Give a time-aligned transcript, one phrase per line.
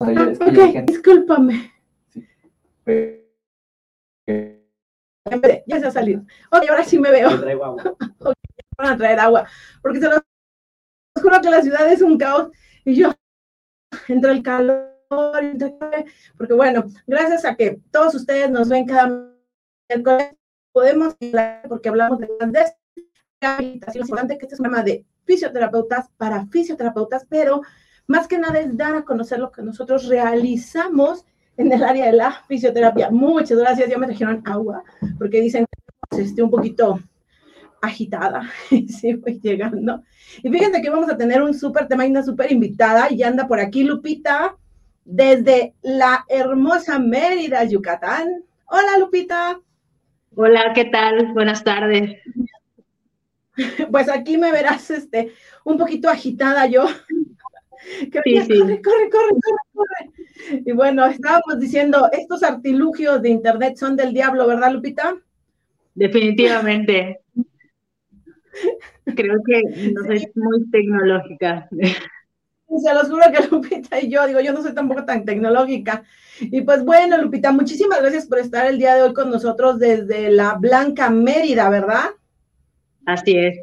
[0.00, 1.72] ok, discúlpame.
[5.66, 6.22] Ya se ha salido.
[6.50, 7.28] Ok, ahora sí me veo.
[8.18, 8.34] ok,
[8.78, 9.46] van a traer agua.
[9.82, 10.20] Porque se los
[11.20, 12.50] juro que la ciudad es un caos.
[12.84, 13.12] Y yo,
[14.08, 14.90] entre el calor,
[16.38, 19.28] porque bueno, gracias a que todos ustedes nos ven cada
[19.88, 20.36] miércoles,
[20.72, 22.28] podemos hablar, porque hablamos de
[23.40, 27.60] rehabilitación importante, que este es un tema de fisioterapeutas para fisioterapeutas, pero
[28.10, 31.24] más que nada es dar a conocer lo que nosotros realizamos
[31.56, 33.08] en el área de la fisioterapia.
[33.08, 34.82] Muchas gracias, ya me trajeron agua,
[35.16, 35.64] porque dicen
[36.10, 36.98] que esté un poquito
[37.80, 40.02] agitada, sí, voy llegando.
[40.42, 43.46] Y fíjense que vamos a tener un súper tema y una súper invitada, y anda
[43.46, 44.56] por aquí Lupita,
[45.04, 48.42] desde la hermosa Mérida, Yucatán.
[48.66, 49.60] Hola, Lupita.
[50.34, 51.32] Hola, ¿qué tal?
[51.32, 52.18] Buenas tardes.
[53.90, 55.34] Pues aquí me verás este,
[55.64, 56.86] un poquito agitada yo.
[58.12, 58.58] Que sí, sí.
[58.58, 60.62] Corre, corre, corre, corre, corre.
[60.64, 65.16] Y bueno, estábamos diciendo, estos artilugios de Internet son del diablo, ¿verdad, Lupita?
[65.94, 67.20] Definitivamente.
[69.16, 71.68] Creo que no soy muy tecnológica.
[71.70, 76.04] Se los juro que Lupita y yo, digo, yo no soy tampoco tan tecnológica.
[76.40, 80.30] Y pues bueno, Lupita, muchísimas gracias por estar el día de hoy con nosotros desde
[80.30, 82.10] la Blanca Mérida, ¿verdad?
[83.04, 83.58] Así es.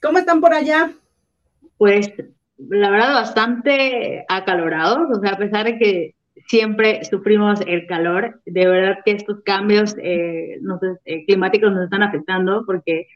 [0.00, 0.92] ¿Cómo están por allá?
[1.76, 2.10] Pues
[2.58, 6.14] la verdad bastante acalorados, o sea, a pesar de que
[6.46, 10.58] siempre sufrimos el calor, de verdad que estos cambios eh,
[11.04, 13.06] eh, climáticos nos están afectando porque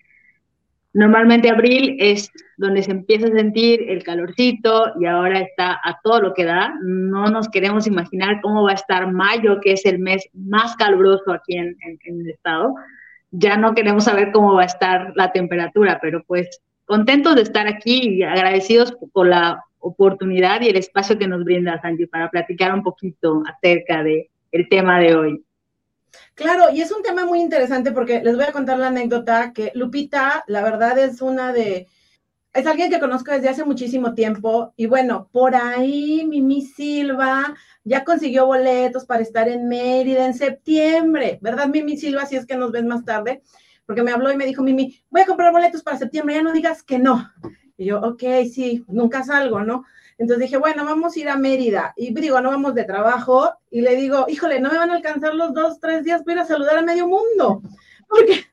[0.93, 6.21] Normalmente abril es donde se empieza a sentir el calorcito y ahora está a todo
[6.21, 6.75] lo que da.
[6.83, 11.33] No nos queremos imaginar cómo va a estar mayo, que es el mes más caluroso
[11.33, 12.75] aquí en, el estado.
[13.31, 17.69] Ya no queremos saber cómo va a estar la temperatura, pero pues contentos de estar
[17.69, 22.75] aquí y agradecidos por la oportunidad y el espacio que nos brinda Sanji para platicar
[22.75, 25.45] un poquito acerca de el tema de hoy.
[26.35, 29.71] Claro, y es un tema muy interesante porque les voy a contar la anécdota que
[29.77, 31.87] Lupita, la verdad es una de,
[32.53, 37.55] es alguien que conozco desde hace muchísimo tiempo y bueno, por ahí Mimi Silva
[37.85, 42.27] ya consiguió boletos para estar en Mérida en septiembre, ¿verdad Mimi Silva?
[42.27, 43.43] Si es que nos ven más tarde,
[43.91, 46.53] porque me habló y me dijo Mimi, voy a comprar boletos para septiembre, ya no
[46.53, 47.29] digas que no.
[47.77, 49.85] Y yo, ok, sí, nunca salgo, ¿no?
[50.17, 51.93] Entonces dije, bueno, vamos a ir a Mérida.
[51.97, 53.51] Y digo, no vamos de trabajo.
[53.69, 56.39] Y le digo, híjole, no me van a alcanzar los dos, tres días para ir
[56.39, 57.63] a saludar a medio mundo.
[58.09, 58.45] Porque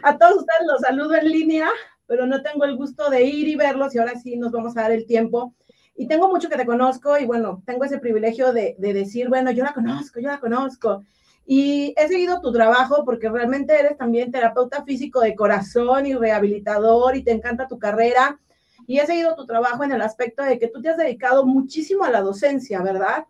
[0.00, 1.68] a todos ustedes los saludo en línea,
[2.06, 3.96] pero no tengo el gusto de ir y verlos.
[3.96, 5.56] Y ahora sí nos vamos a dar el tiempo.
[5.96, 9.50] Y tengo mucho que te conozco y bueno, tengo ese privilegio de, de decir, bueno,
[9.50, 11.02] yo la conozco, yo la conozco.
[11.46, 17.16] Y he seguido tu trabajo porque realmente eres también terapeuta físico de corazón y rehabilitador
[17.16, 18.38] y te encanta tu carrera
[18.86, 22.04] y he seguido tu trabajo en el aspecto de que tú te has dedicado muchísimo
[22.04, 23.24] a la docencia, ¿verdad?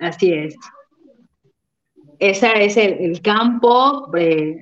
[0.00, 0.56] Así es.
[2.18, 4.60] Ese es el, campo eh,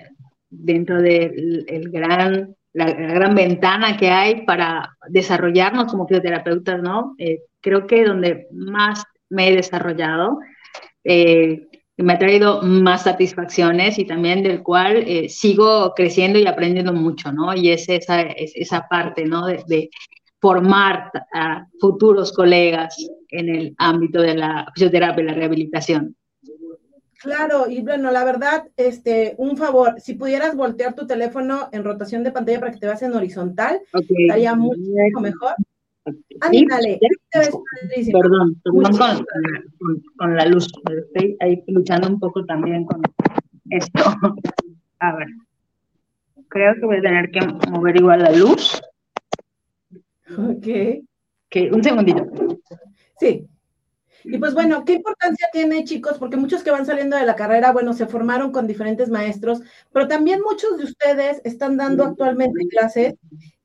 [0.49, 7.15] dentro de el gran, la, gran ventana que hay para desarrollarnos como fisioterapeutas, ¿no?
[7.19, 10.39] Eh, creo que donde más me he desarrollado,
[11.05, 11.69] eh,
[12.03, 17.55] me ha traído más satisfacciones y también del cual sigo creciendo y aprendiendo mucho, ¿no?
[17.55, 19.47] Y es esa, es esa parte, ¿no?
[19.47, 19.91] de,
[20.41, 22.97] formar a futuros colegas
[23.29, 26.17] en el ámbito de la fisioterapia y la rehabilitación.
[27.21, 32.25] Claro, y bueno, la verdad, este, un favor, si pudieras voltear tu teléfono en rotación
[32.25, 35.55] de pantalla para que te veas en horizontal, estaría mucho mejor.
[36.41, 36.99] Ándale,
[37.31, 39.25] Perdón, perdón
[40.17, 43.03] con, la luz, estoy ahí luchando un poco también con
[43.71, 44.03] esto.
[44.99, 45.29] A ver,
[46.49, 48.81] creo que voy a tener que mover igual la luz.
[50.37, 50.67] Ok.
[51.47, 52.25] Okay, un segundito.
[53.19, 53.47] Sí.
[54.25, 56.19] Y pues bueno, ¿qué importancia tiene, chicos?
[56.19, 59.63] Porque muchos que van saliendo de la carrera, bueno, se formaron con diferentes maestros,
[59.93, 63.15] pero también muchos de ustedes están dando actualmente clases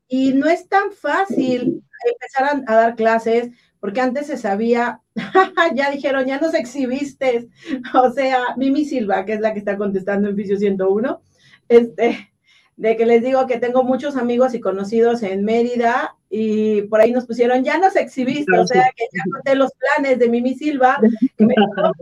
[0.08, 3.50] y no es tan fácil empezar a, dar clases,
[3.80, 5.00] porque antes se sabía,
[5.74, 7.48] ya dijeron, ya nos exhibiste.
[7.94, 11.20] O sea, Mimi Silva, que es la que está contestando en Fisio 101,
[11.68, 12.32] este,
[12.76, 17.10] de que les digo que tengo muchos amigos y conocidos en Mérida y por ahí
[17.10, 20.98] nos pusieron, ya nos exhibiste, o sea que ya conté los planes de Mimi Silva,
[21.36, 21.92] que me a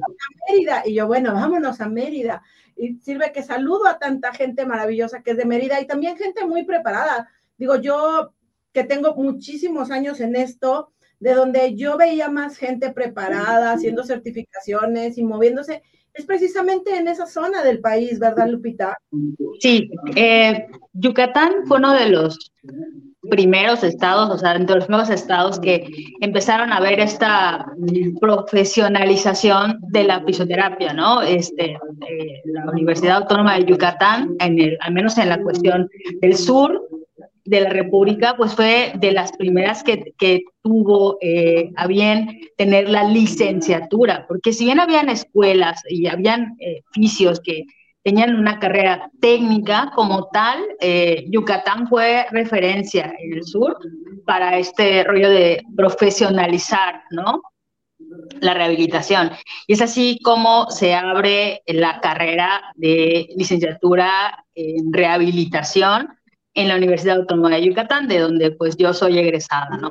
[0.49, 2.43] Mérida, y yo, bueno, vámonos a Mérida.
[2.77, 6.45] Y sirve que saludo a tanta gente maravillosa que es de Mérida y también gente
[6.45, 7.29] muy preparada.
[7.57, 8.33] Digo, yo
[8.75, 10.91] que tengo muchísimos años en esto,
[11.21, 15.83] de donde yo veía más gente preparada, haciendo certificaciones y moviéndose,
[16.13, 18.99] es precisamente en esa zona del país, ¿verdad, Lupita?
[19.61, 22.53] Sí, eh, Yucatán fue uno de los
[23.31, 25.89] primeros estados, o sea, entre los nuevos estados que
[26.21, 27.65] empezaron a ver esta
[28.21, 31.23] profesionalización de la fisioterapia, ¿no?
[31.23, 35.89] Este, eh, la Universidad Autónoma de Yucatán, en el, al menos en la cuestión
[36.21, 36.81] del sur,
[37.45, 42.89] de la República, pues fue de las primeras que, que tuvo eh, a bien tener
[42.89, 47.65] la licenciatura, porque si bien habían escuelas y habían eh, oficios que
[48.03, 53.77] tenían una carrera técnica como tal, eh, Yucatán fue referencia en el sur
[54.27, 57.43] para este rollo de profesionalizar, ¿no?
[58.41, 59.31] La rehabilitación.
[59.67, 66.09] Y es así como se abre la carrera de licenciatura en rehabilitación
[66.55, 69.91] en la Universidad Autónoma de Yucatán, de donde pues yo soy egresada, ¿no?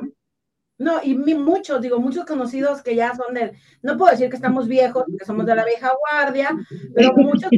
[0.76, 3.52] No, y muchos, digo, muchos conocidos que ya son de,
[3.82, 6.50] no puedo decir que estamos viejos, que somos de la vieja guardia,
[6.94, 7.48] pero muchos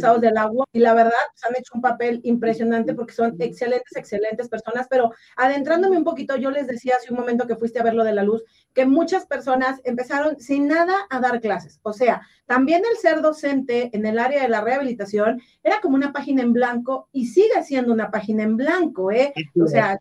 [0.00, 3.96] son del agua y la verdad pues, han hecho un papel impresionante porque son excelentes,
[3.96, 7.82] excelentes personas, pero adentrándome un poquito, yo les decía hace un momento que fuiste a
[7.82, 8.42] ver lo de la luz,
[8.72, 13.90] que muchas personas empezaron sin nada a dar clases, o sea, también el ser docente
[13.92, 17.92] en el área de la rehabilitación era como una página en blanco y sigue siendo
[17.92, 19.32] una página en blanco, ¿eh?
[19.62, 19.98] O sea,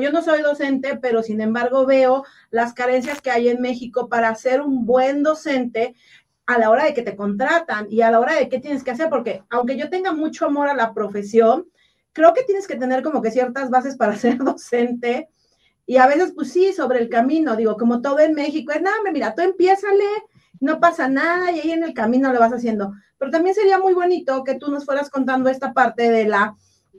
[0.00, 4.34] yo no soy docente, pero sin embargo veo las carencias que hay en México para
[4.34, 5.94] ser un buen docente
[6.46, 8.90] a la hora de que te contratan y a la hora de qué tienes que
[8.90, 11.66] hacer, porque aunque yo tenga mucho amor a la profesión,
[12.12, 15.28] creo que tienes que tener como que ciertas bases para ser docente
[15.86, 18.96] y a veces pues sí, sobre el camino, digo, como todo en México, es nada,
[19.12, 20.04] mira, tú empiézale,
[20.60, 22.94] no pasa nada y ahí en el camino lo vas haciendo.
[23.18, 26.56] Pero también sería muy bonito que tú nos fueras contando esta parte de la,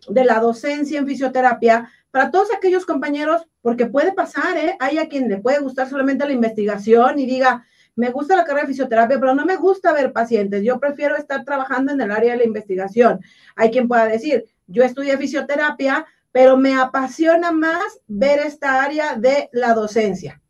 [0.10, 4.76] de la docencia en fisioterapia para todos aquellos compañeros, porque puede pasar, ¿eh?
[4.80, 8.64] Hay a quien le puede gustar solamente la investigación y diga, me gusta la carrera
[8.64, 10.64] de fisioterapia, pero no me gusta ver pacientes.
[10.64, 13.20] Yo prefiero estar trabajando en el área de la investigación.
[13.56, 19.50] Hay quien pueda decir, yo estudié fisioterapia, pero me apasiona más ver esta área de
[19.52, 20.42] la docencia.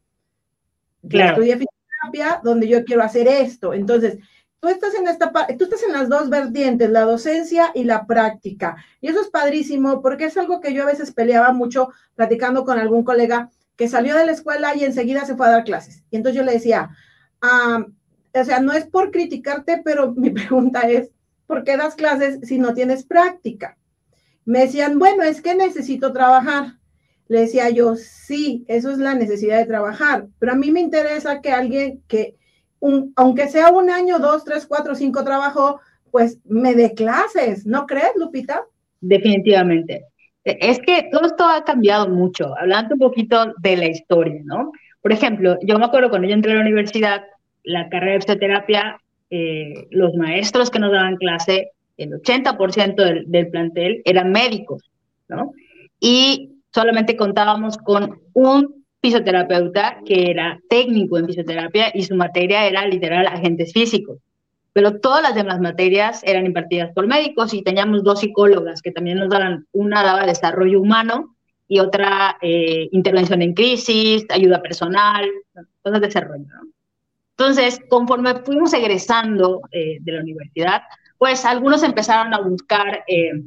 [1.07, 1.31] Claro.
[1.31, 3.73] estudié fisioterapia donde yo quiero hacer esto.
[3.73, 4.19] Entonces,
[4.62, 8.77] tú estás en esta tú estás en las dos vertientes, la docencia y la práctica.
[9.01, 12.79] Y eso es padrísimo porque es algo que yo a veces peleaba mucho platicando con
[12.79, 16.03] algún colega que salió de la escuela y enseguida se fue a dar clases.
[16.12, 16.91] Y entonces yo le decía,
[17.43, 21.12] o sea, no es por criticarte, pero mi pregunta es,
[21.45, 23.77] ¿por qué das clases si no tienes práctica?
[24.45, 26.77] Me decían, bueno, es que necesito trabajar.
[27.27, 31.41] Le decía yo, sí, eso es la necesidad de trabajar, pero a mí me interesa
[31.41, 32.35] que alguien que,
[32.79, 35.79] un, aunque sea un año, dos, tres, cuatro, cinco trabajo,
[36.12, 38.65] pues me dé clases, ¿no crees, Lupita?
[39.00, 40.05] Definitivamente.
[40.43, 44.71] Es que todo esto ha cambiado mucho, hablando un poquito de la historia, ¿no?
[45.01, 47.23] Por ejemplo, yo me acuerdo cuando yo entré a la universidad,
[47.63, 53.48] la carrera de fisioterapia, eh, los maestros que nos daban clase, el 80% del, del,
[53.50, 54.89] plantel eran médicos,
[55.27, 55.51] ¿no?
[56.00, 62.88] Y solamente contábamos con un fisioterapeuta que era técnico en fisioterapia y su materia era
[62.88, 64.20] literal agentes físicos.
[64.72, 69.20] Pero todas las demás materias eran impartidas por médicos y teníamos dos psicólogas que también
[69.20, 71.36] nos daban, una daba desarrollo humano
[71.67, 75.29] y otra eh, intervención en crisis, ayuda personal,
[75.82, 76.70] cosas de desarrollo, ¿no?
[77.38, 80.84] Entonces, conforme fuimos egresando eh, de la universidad,
[81.18, 83.44] pues algunos empezaron a buscar, eh,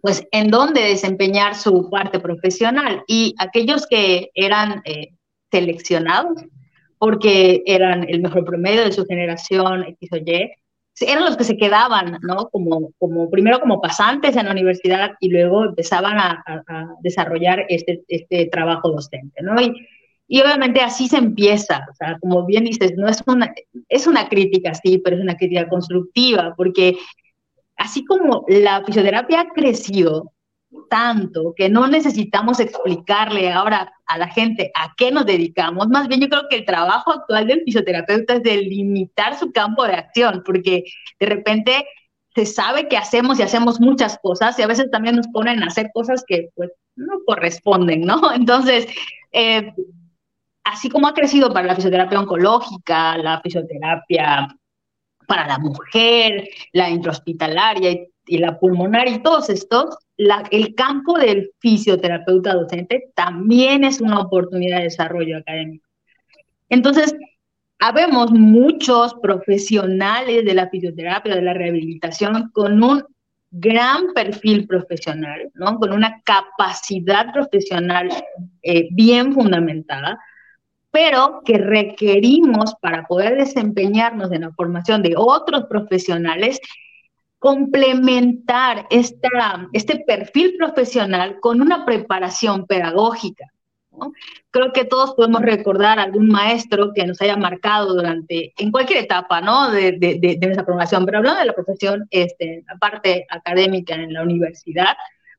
[0.00, 5.12] pues, en dónde desempeñar su parte profesional y aquellos que eran eh,
[5.50, 6.42] seleccionados
[6.98, 10.50] porque eran el mejor promedio de su generación X o Y,
[11.00, 12.48] eran los que se quedaban, ¿no?
[12.48, 16.42] Como, como primero como pasantes en la universidad y luego empezaban a,
[17.02, 19.54] desarrollar este, este trabajo docente, ¿no?
[20.28, 23.54] Y obviamente así se empieza, o sea, como bien dices, no es una,
[23.88, 26.96] es una crítica, sí, pero es una crítica constructiva, porque
[27.76, 30.32] así como la fisioterapia ha crecido
[30.90, 36.20] tanto que no necesitamos explicarle ahora a la gente a qué nos dedicamos, más bien
[36.20, 40.42] yo creo que el trabajo actual del fisioterapeuta es de limitar su campo de acción,
[40.44, 40.84] porque
[41.20, 41.86] de repente
[42.34, 45.68] se sabe que hacemos y hacemos muchas cosas y a veces también nos ponen a
[45.68, 48.20] hacer cosas que pues no corresponden, ¿no?
[48.34, 48.86] Entonces,
[49.32, 49.72] eh,
[50.66, 54.48] así como ha crecido para la fisioterapia oncológica, la fisioterapia
[55.26, 57.92] para la mujer, la intrahospitalaria
[58.26, 64.78] y, la pulmonar y todos estos, el campo del fisioterapeuta docente también es una oportunidad
[64.78, 65.86] de desarrollo académico.
[66.68, 67.14] Entonces,
[67.78, 73.04] habemos muchos profesionales de la fisioterapia, de la rehabilitación, con un
[73.52, 75.78] gran perfil profesional, ¿no?
[75.78, 78.08] con una capacidad profesional
[78.62, 80.18] eh, bien fundamentada,
[80.90, 86.58] pero que requerimos para poder desempeñarnos en la formación de otros profesionales
[87.38, 93.46] complementar esta, este perfil profesional con una preparación pedagógica.
[94.50, 99.40] Creo que todos podemos recordar algún maestro que nos haya marcado durante, en cualquier etapa,
[99.40, 99.70] ¿no?
[99.70, 104.12] De, de, de, nuestra formación, pero hablando de la profesión, este, la parte académica en
[104.12, 104.96] la universidad,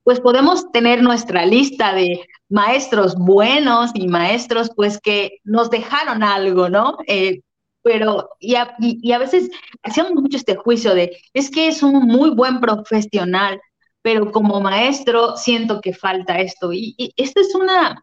[0.07, 6.69] pues podemos tener nuestra lista de maestros buenos y maestros, pues que nos dejaron algo,
[6.69, 6.95] ¿no?
[7.07, 7.41] Eh,
[7.81, 9.49] pero, y a, veces
[9.83, 13.59] hacíamos mucho este juicio de, es que es un muy buen profesional,
[14.01, 16.71] pero como maestro siento que falta esto.
[16.71, 18.01] Y, esta es una,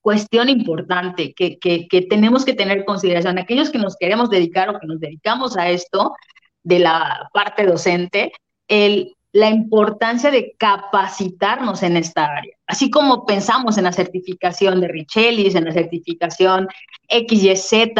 [0.00, 3.36] cuestión importante que, que, tenemos que tener en consideración.
[3.36, 6.14] Aquellos que nos queremos dedicar o que nos dedicamos a esto
[6.62, 8.32] de la parte docente,
[8.66, 12.56] el, la importancia de capacitarnos en esta área.
[12.66, 16.66] Así como pensamos en la certificación de Richelis, en la certificación
[17.08, 17.94] XYZ,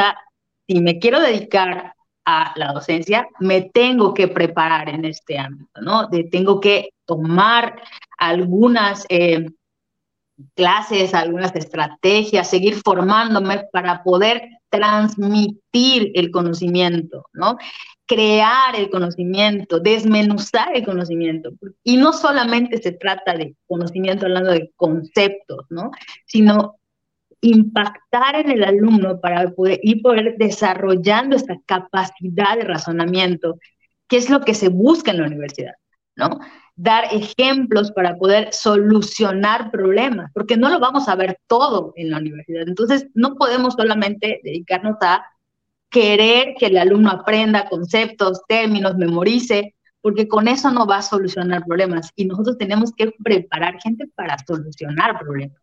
[0.67, 6.09] si me quiero dedicar a la docencia, me tengo que preparar en este ámbito, ¿no?
[6.31, 7.81] Tengo que tomar
[8.19, 9.47] algunas eh,
[10.55, 17.57] clases, algunas estrategias, seguir formándome para poder transmitir el conocimiento, ¿no?
[18.09, 21.51] Crear el conocimiento, desmenuzar el conocimiento.
[21.85, 25.91] Y no solamente se trata de conocimiento hablando de conceptos, ¿no?
[26.27, 26.77] Sino
[27.41, 33.59] impactar en el alumno para poder ir poder desarrollando esta capacidad de razonamiento,
[34.09, 35.75] que es lo que se busca en la universidad,
[36.17, 36.41] ¿no?
[36.79, 42.19] dar ejemplos para poder solucionar problemas, porque no lo vamos a ver todo en la
[42.19, 42.69] universidad.
[42.69, 45.25] Entonces, no podemos solamente dedicarnos a
[45.91, 51.65] querer que el alumno aprenda conceptos, términos, memorice, porque con eso no va a solucionar
[51.65, 52.11] problemas.
[52.15, 55.59] Y nosotros tenemos que preparar gente para solucionar problemas.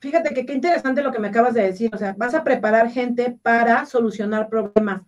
[0.00, 1.90] Fíjate que qué interesante lo que me acabas de decir.
[1.92, 5.02] O sea, vas a preparar gente para solucionar problemas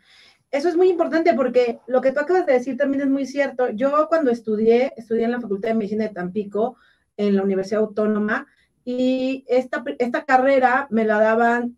[0.50, 3.70] eso es muy importante porque lo que tú acabas de decir también es muy cierto.
[3.70, 6.76] Yo cuando estudié, estudié en la Facultad de Medicina de Tampico,
[7.16, 8.46] en la Universidad Autónoma,
[8.84, 11.76] y esta, esta carrera me la daban,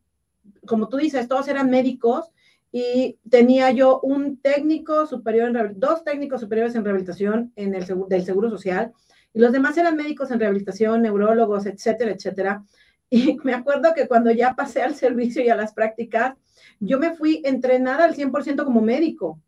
[0.67, 2.31] como tú dices, todos eran médicos
[2.71, 8.49] y tenía yo un técnico superior, dos técnicos superiores en rehabilitación en el, del Seguro
[8.49, 8.93] Social,
[9.35, 12.65] y los demás eran médicos en rehabilitación, neurólogos, etcétera, etcétera.
[13.15, 16.35] Y me acuerdo que cuando ya pasé al servicio y a las prácticas,
[16.81, 19.39] yo me fui entrenada al 100% como médico.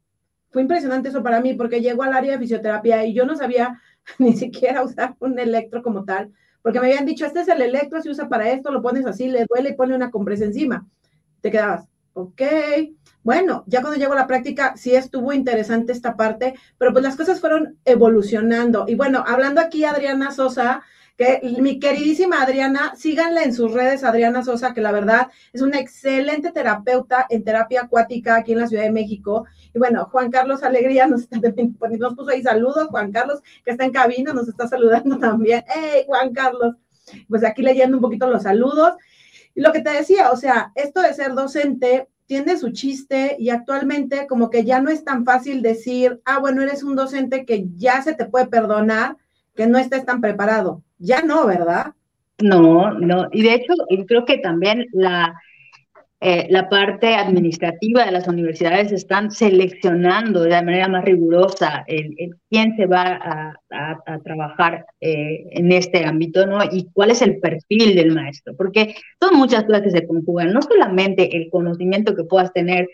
[0.51, 3.81] Fue impresionante eso para mí porque llego al área de fisioterapia y yo no sabía
[4.19, 6.31] ni siquiera usar un electro como tal,
[6.65, 9.29] porque me habían dicho, este es el electro, se usa para esto, lo pones así,
[9.29, 10.87] le duele y pone una compresa encima.
[11.43, 12.41] Te quedabas, ok.
[13.23, 17.17] Bueno, ya cuando llego a la práctica, sí estuvo interesante esta parte, pero pues las
[17.17, 18.87] cosas fueron evolucionando.
[18.89, 20.83] Y bueno, hablando aquí, Adriana Sosa,
[21.17, 25.79] que mi queridísima Adriana, síganla en sus redes, Adriana Sosa, que la verdad es una
[25.79, 29.47] excelente terapeuta en terapia acuática aquí en la Ciudad de México.
[29.73, 31.39] Y bueno, Juan Carlos Alegría nos, está,
[31.99, 35.65] nos puso ahí saludos, Juan Carlos, que está en cabina, nos está saludando también.
[35.69, 36.75] ¡Hey, Juan Carlos!
[37.29, 38.95] Pues aquí leyendo un poquito los saludos.
[39.55, 43.51] Y lo que te decía, o sea, esto de ser docente tiene su chiste y
[43.51, 47.67] actualmente como que ya no es tan fácil decir, ah, bueno, eres un docente que
[47.77, 49.17] ya se te puede perdonar
[49.55, 50.83] que no estés tan preparado.
[50.99, 51.93] Ya no, ¿verdad?
[52.39, 53.29] No, no.
[53.33, 53.75] Y de hecho,
[54.07, 55.35] creo que también la,
[56.21, 62.77] eh, la parte administrativa de las universidades están seleccionando de manera más rigurosa el, quién
[62.77, 63.03] se va
[63.71, 66.59] a, a, trabajar eh, en este ámbito, ¿no?
[66.65, 70.63] Y cuál es el perfil del maestro, porque son muchas cosas que se conjugan, no
[70.63, 72.89] solamente el conocimiento que puedas tener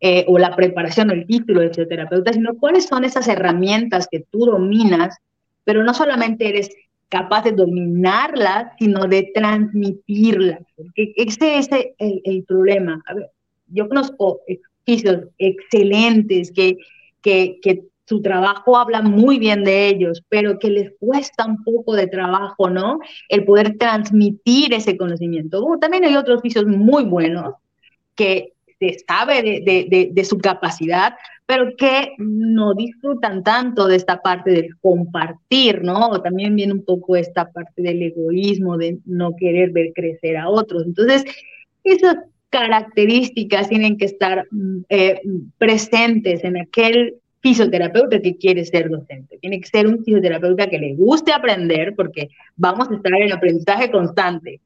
[0.00, 4.24] eh, o la preparación o el título de fisioterapeuta, sino cuáles son esas herramientas que
[4.30, 5.16] tú dominas
[5.66, 6.70] pero no solamente eres
[7.08, 10.60] capaz de dominarla, sino de transmitirla.
[10.94, 13.02] Ese es el, el problema.
[13.06, 13.30] A ver,
[13.68, 16.76] yo conozco ejercicios excelentes que,
[17.22, 21.94] que, que su trabajo habla muy bien de ellos, pero que les cuesta un poco
[21.94, 23.00] de trabajo, ¿no?
[23.28, 25.64] El poder transmitir ese conocimiento.
[25.80, 27.54] también hay otros oficios muy buenos
[28.14, 31.14] que se sabe de, de, de, su capacidad,
[31.46, 36.20] pero que no disfrutan tanto de esta parte del compartir, ¿no?
[36.20, 40.84] También viene un poco esta parte del egoísmo, de no querer ver crecer a otros.
[40.84, 41.24] Entonces,
[41.84, 42.16] esas
[42.50, 45.20] características tienen que estar mm, eh,
[45.56, 49.38] presentes en aquel fisioterapeuta que quiere ser docente.
[49.38, 53.90] Tiene que ser un fisioterapeuta que le guste aprender, porque vamos a estar en aprendizaje
[53.90, 54.60] constante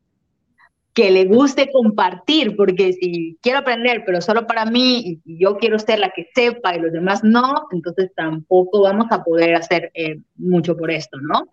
[0.92, 5.78] que le guste compartir, porque si quiero aprender, pero solo para mí, y yo quiero
[5.78, 10.18] ser la que sepa y los demás no, entonces tampoco vamos a poder hacer eh,
[10.36, 11.48] mucho por esto, ¿no?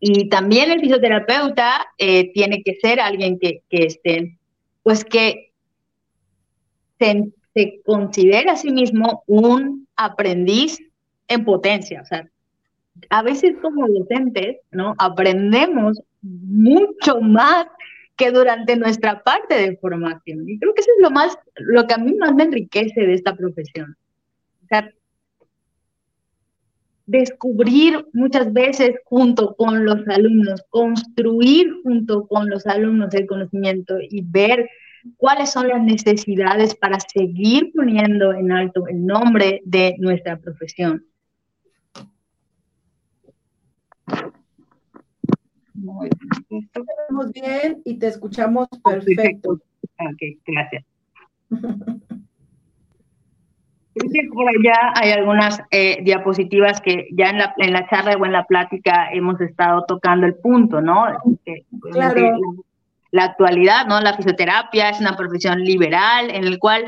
[0.00, 4.38] Y también el fisioterapeuta eh, tiene que ser alguien que, que esté,
[4.82, 5.52] pues que
[6.98, 10.78] se, se considera a sí mismo un aprendiz
[11.28, 12.02] en potencia.
[12.02, 12.28] O sea,
[13.10, 14.94] a veces como docentes, ¿no?
[14.98, 17.66] Aprendemos mucho más
[18.16, 20.48] que durante nuestra parte de formación.
[20.48, 23.14] Y creo que eso es lo más, lo que a mí más me enriquece de
[23.14, 23.96] esta profesión.
[24.64, 24.90] O sea,
[27.06, 34.22] descubrir muchas veces junto con los alumnos, construir junto con los alumnos el conocimiento y
[34.22, 34.68] ver
[35.16, 41.04] cuáles son las necesidades para seguir poniendo en alto el nombre de nuestra profesión.
[45.86, 46.10] Muy
[47.32, 49.52] bien y te escuchamos perfecto.
[49.52, 50.84] Ok, gracias.
[54.34, 58.32] por allá hay algunas eh, diapositivas que ya en la, en la charla o en
[58.32, 61.06] la plática hemos estado tocando el punto, ¿no?
[61.92, 62.40] Claro.
[63.12, 64.00] La, actualidad, ¿no?
[64.00, 66.84] La fisioterapia es una profesión liberal en el cual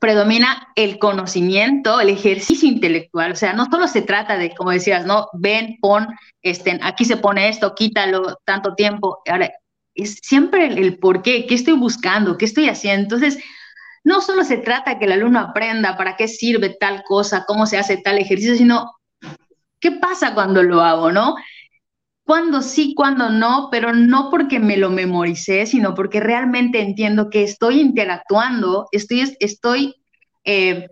[0.00, 3.32] predomina el conocimiento, el ejercicio intelectual.
[3.32, 5.28] O sea, no solo se trata de, como decías, ¿no?
[5.34, 6.08] Ven, pon,
[6.42, 9.22] este, aquí se pone esto, quítalo, tanto tiempo.
[9.30, 9.52] Ahora,
[9.94, 13.02] es siempre el, el por qué, qué estoy buscando, qué estoy haciendo.
[13.02, 13.38] Entonces,
[14.02, 17.78] no solo se trata que el alumno aprenda para qué sirve tal cosa, cómo se
[17.78, 18.90] hace tal ejercicio, sino
[19.80, 21.36] qué pasa cuando lo hago, ¿no?
[22.30, 27.42] Cuando sí, cuando no, pero no porque me lo memoricé, sino porque realmente entiendo que
[27.42, 29.96] estoy interactuando, estoy, estoy
[30.44, 30.90] eh,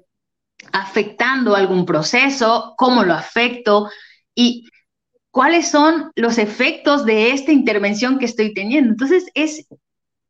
[0.73, 3.89] afectando algún proceso, cómo lo afecto
[4.35, 4.69] y
[5.31, 8.91] cuáles son los efectos de esta intervención que estoy teniendo.
[8.91, 9.65] Entonces, es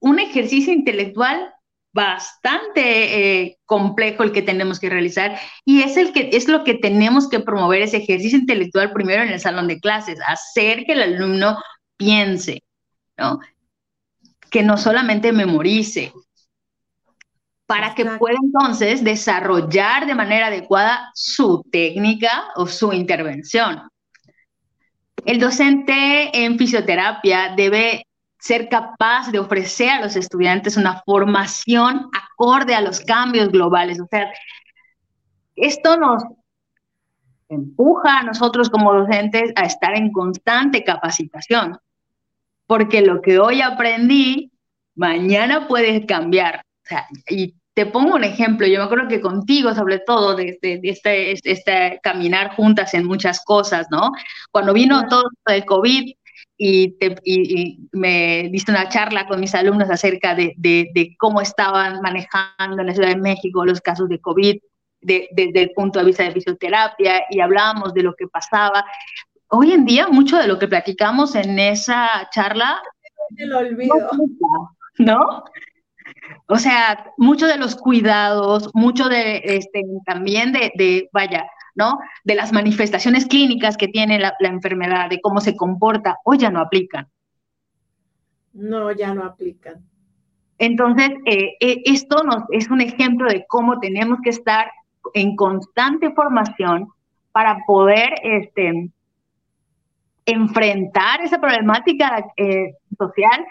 [0.01, 1.55] un ejercicio intelectual
[1.92, 6.74] bastante eh, complejo el que tenemos que realizar y es el que es lo que
[6.74, 11.03] tenemos que promover ese ejercicio intelectual primero en el salón de clases, hacer que el
[11.03, 11.59] alumno
[11.96, 12.62] piense,
[13.16, 13.40] ¿no?
[14.51, 16.12] Que no solamente memorice,
[17.68, 23.83] para que pueda entonces desarrollar de manera adecuada su técnica o su intervención.
[25.27, 28.08] El docente en fisioterapia debe
[28.38, 34.01] ser capaz de ofrecer a los estudiantes una formación acorde a los cambios globales.
[34.01, 34.31] O sea,
[35.57, 36.22] esto nos
[37.48, 41.79] empuja a nosotros como docentes a estar en constante capacitación,
[42.66, 44.53] porque lo que hoy aprendí,
[44.94, 46.62] mañana puede cambiar.
[46.85, 50.59] O sea, y te pongo un ejemplo, yo me acuerdo que contigo, sobre todo, de,
[50.83, 54.11] este, este, caminar juntas en muchas cosas, ¿no?
[54.51, 56.12] Cuando vino todo el COVID,
[56.59, 62.94] y, me diste una charla con mis alumnos acerca de, cómo estaban manejando en la
[62.94, 64.57] Ciudad de México los casos de COVID
[65.01, 68.85] desde el punto de vista de fisioterapia y hablábamos de lo que pasaba.
[69.49, 72.83] Hoy en día, mucho de lo que platicamos en esa charla...
[73.37, 73.94] Se lo olvido.
[74.99, 75.44] ¿No?
[76.49, 82.01] O sea, mucho de los cuidados, mucho de, este, también de, de, vaya, ¿no?
[82.25, 86.61] De las manifestaciones clínicas que tiene la, enfermedad, de cómo se comporta, hoy ya no
[86.61, 87.07] aplican.
[88.53, 89.77] No, ya no aplican.
[90.59, 94.73] Entonces, eh, eh, esto nos, es un ejemplo de cómo tenemos que estar
[95.14, 96.88] en constante formación
[97.31, 98.91] para poder este,
[100.27, 103.47] enfrentar esa problemática eh, social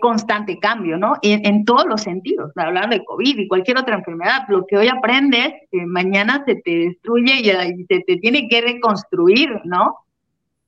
[0.00, 1.14] constante cambio, ¿no?
[1.22, 4.88] En, en, todos los sentidos, hablando de COVID y cualquier otra enfermedad, lo que hoy
[4.88, 9.96] aprendes, mañana se te destruye y, se te tiene que reconstruir, ¿no?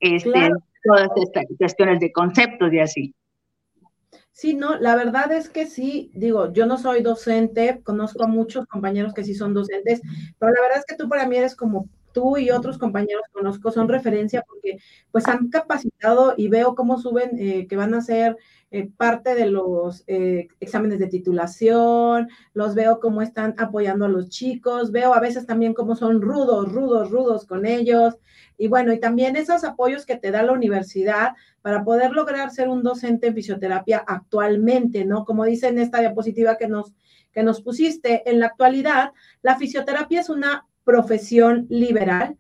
[0.01, 0.51] Este,
[0.87, 3.15] Todas estas cuestiones de conceptos y así.
[4.33, 8.67] Sí, no, la verdad es que sí, digo, yo no soy docente, conozco a muchos
[8.67, 10.03] compañeros que sí son docentes,
[10.39, 13.71] pero la verdad es que tú para mí eres como tú y otros compañeros conozco
[13.71, 14.79] son referencia porque
[15.11, 18.39] pues han capacitado y veo cómo suben, eh, que van a ser
[18.71, 24.31] eh, parte de los eh, exámenes de titulación, los veo cómo están apoyando a los
[24.31, 28.17] chicos, veo a veces también cómo son rudos, rudos, rudos con ellos.
[28.57, 32.69] Y bueno, y también esos apoyos que te da la universidad para poder lograr ser
[32.69, 35.25] un docente en fisioterapia actualmente, ¿no?
[35.25, 36.95] Como dice en esta diapositiva que nos,
[37.33, 42.37] que nos pusiste, en la actualidad, la fisioterapia es una profesión liberal,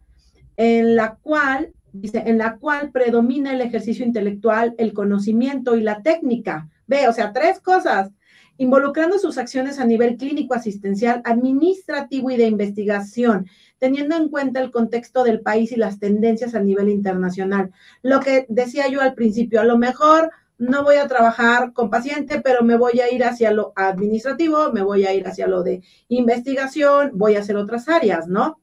[0.57, 6.02] en la cual, dice, en la cual predomina el ejercicio intelectual, el conocimiento y la
[6.02, 6.68] técnica.
[6.87, 8.11] Ve, o sea, tres cosas,
[8.57, 13.46] involucrando sus acciones a nivel clínico, asistencial, administrativo y de investigación,
[13.78, 17.72] teniendo en cuenta el contexto del país y las tendencias a nivel internacional.
[18.02, 22.40] Lo que decía yo al principio, a lo mejor no voy a trabajar con paciente,
[22.40, 25.83] pero me voy a ir hacia lo administrativo, me voy a ir hacia lo de
[26.09, 28.59] investigación, voy a hacer otras áreas, ¿no?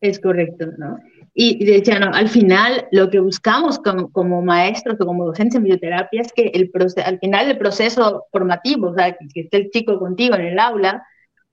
[0.00, 0.98] Es correcto, ¿no?
[1.32, 6.22] Y, decía, no, al final lo que buscamos como, maestros o como docentes en bioterapia
[6.22, 6.70] es que el
[7.04, 11.06] al final del proceso formativo, o sea, que, esté el chico contigo en el aula,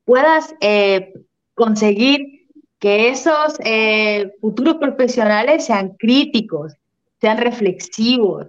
[0.03, 1.13] puedas eh,
[1.53, 2.49] conseguir
[2.79, 6.73] que esos eh, futuros profesionales sean críticos,
[7.19, 8.47] sean reflexivos,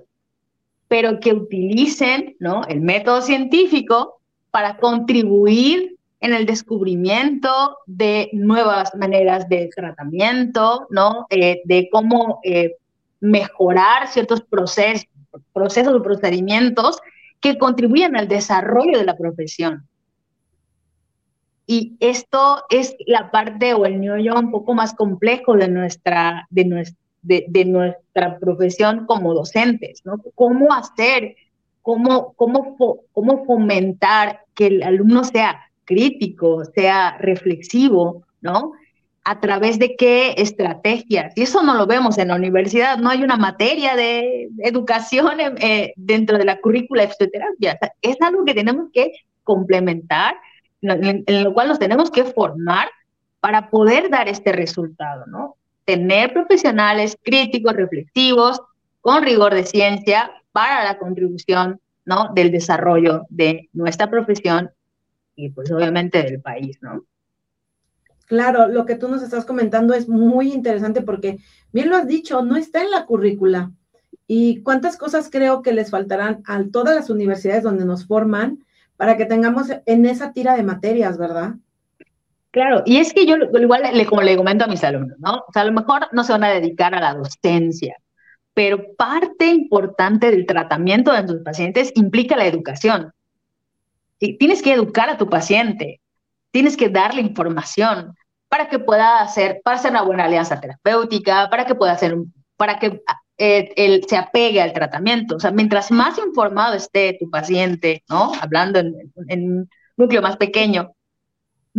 [0.89, 2.63] pero que utilicen ¿no?
[2.67, 4.21] el método científico
[4.51, 11.27] para contribuir en el descubrimiento de nuevas maneras de tratamiento, ¿no?
[11.31, 12.75] Eh, de cómo eh,
[13.21, 15.07] mejorar ciertos procesos,
[15.53, 16.99] procesos o procedimientos
[17.41, 19.87] que contribuyen al desarrollo de la profesión.
[21.67, 26.65] Y esto es la parte o el yo un poco más complejo de nuestra, de
[26.65, 30.17] nuestra, de, nuestra profesión como docentes, ¿no?
[30.35, 31.37] ¿Cómo hacer,
[31.83, 32.77] cómo, cómo,
[33.13, 38.73] cómo fomentar que el alumno sea crítico, sea reflexivo, ¿no?
[39.29, 41.35] a través de qué estrategias.
[41.37, 45.93] Y eso no lo vemos en la universidad, no hay una materia de educación eh,
[45.97, 47.79] dentro de la currícula de fisioterapia.
[48.01, 49.13] es algo que tenemos que
[49.45, 50.35] complementar
[50.81, 52.89] en, lo cual nos tenemos que formar
[53.41, 55.57] para poder dar este resultado, ¿no?
[55.89, 58.61] Tener profesionales críticos, reflexivos,
[59.01, 62.31] con rigor de ciencia para la contribución, ¿no?
[62.35, 64.71] Del desarrollo de nuestra profesión
[65.35, 67.07] y pues obviamente del país, ¿no?
[68.27, 71.39] Claro, lo que tú nos estás comentando es muy interesante porque,
[71.73, 73.73] bien lo has dicho, no está en la currícula.
[74.27, 78.63] Y cuántas cosas creo que les faltarán a todas las universidades donde nos forman
[78.99, 81.55] para que tengamos en esa tira de materias, ¿verdad?
[82.59, 85.45] Claro, y es que yo igual le, como le comento a mis alumnos, ¿no?
[85.47, 87.97] O sea, a lo mejor no se van a dedicar a la docencia,
[88.53, 93.13] pero parte importante del tratamiento de tus pacientes implica la educación.
[94.19, 96.01] Tienes que educar a tu paciente,
[96.51, 98.17] tienes que darle información
[98.49, 102.17] para que pueda hacer, para hacer una buena alianza terapéutica, para que pueda hacer,
[102.57, 103.03] para que
[103.37, 105.37] eh, él se apegue al tratamiento.
[105.37, 108.33] O sea, mientras más informado esté tu paciente, ¿no?
[108.41, 110.91] Hablando en, un núcleo más pequeño,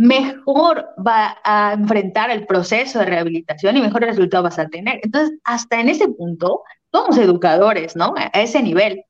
[0.00, 4.98] mejor va a enfrentar el proceso de rehabilitación y mejores resultados vas a tener.
[5.02, 8.14] Entonces, hasta en ese punto, somos educadores, ¿no?
[8.16, 9.04] A ese nivel.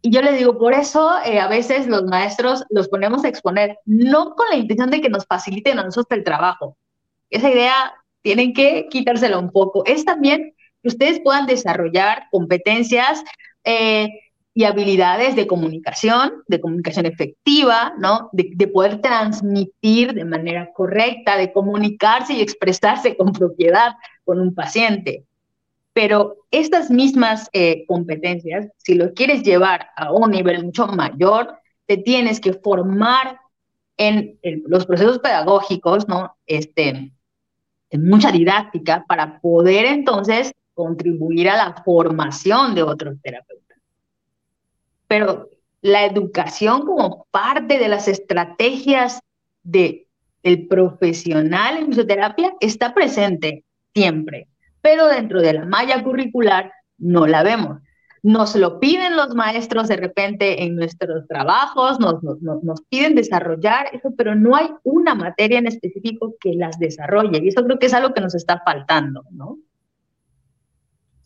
[0.00, 3.78] Y yo le digo, por eso eh, a veces los maestros los ponemos a exponer,
[3.84, 6.78] no con la intención de que nos faciliten a nosotros el trabajo.
[7.28, 7.74] Esa idea
[8.22, 9.84] tienen que quitársela un poco.
[9.84, 13.22] Es también que ustedes puedan desarrollar competencias
[13.62, 14.08] eh,
[14.56, 18.30] y habilidades de comunicación, de comunicación efectiva, ¿no?
[18.32, 25.24] De, poder transmitir de manera correcta, de comunicarse y expresarse con propiedad con un paciente.
[25.92, 31.96] Pero estas mismas eh, competencias, si lo quieres llevar a un nivel mucho mayor, te
[31.96, 33.40] tienes que formar
[33.96, 36.36] en los procesos pedagógicos, ¿no?
[36.46, 37.12] Este,
[37.90, 43.53] en mucha didáctica para poder entonces contribuir a la formación de otros terapeutas.
[45.16, 45.48] Pero
[45.80, 49.20] la educación como parte de las estrategias
[49.62, 50.08] de
[50.42, 54.48] el profesional en fisioterapia está presente siempre,
[54.82, 57.80] pero dentro de la malla curricular no la vemos.
[58.24, 63.90] Nos lo piden los maestros de repente en nuestros trabajos, nos, nos, nos piden desarrollar
[63.92, 67.38] eso, pero no hay una materia en específico que las desarrolle.
[67.40, 69.58] Y eso creo que es algo que nos está faltando, ¿no?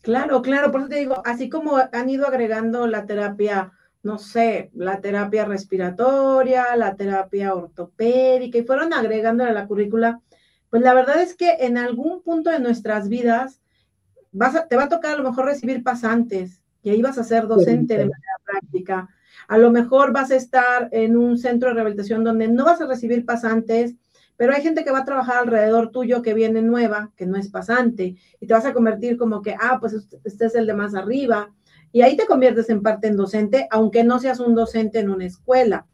[0.03, 4.71] Claro, claro, por eso te digo, así como han ido agregando la terapia, no sé,
[4.73, 10.21] la terapia respiratoria, la terapia ortopédica, y fueron agregando a la currícula,
[10.69, 13.61] pues la verdad es que en algún punto de nuestras vidas
[14.31, 17.47] vas te va a tocar a lo mejor recibir pasantes, y ahí vas a ser
[17.47, 19.09] docente de manera práctica.
[19.47, 22.87] A lo mejor vas a estar en un centro de rehabilitación donde no vas a
[22.87, 23.95] recibir pasantes,
[24.37, 27.49] pero hay gente que va a trabajar alrededor tuyo que viene nueva, que no es
[27.49, 30.95] pasante, y te vas a convertir como que, ah, pues este es el de más
[30.95, 31.53] arriba.
[31.91, 35.25] Y ahí te conviertes en parte en docente, aunque no seas un docente en una
[35.25, 35.85] escuela.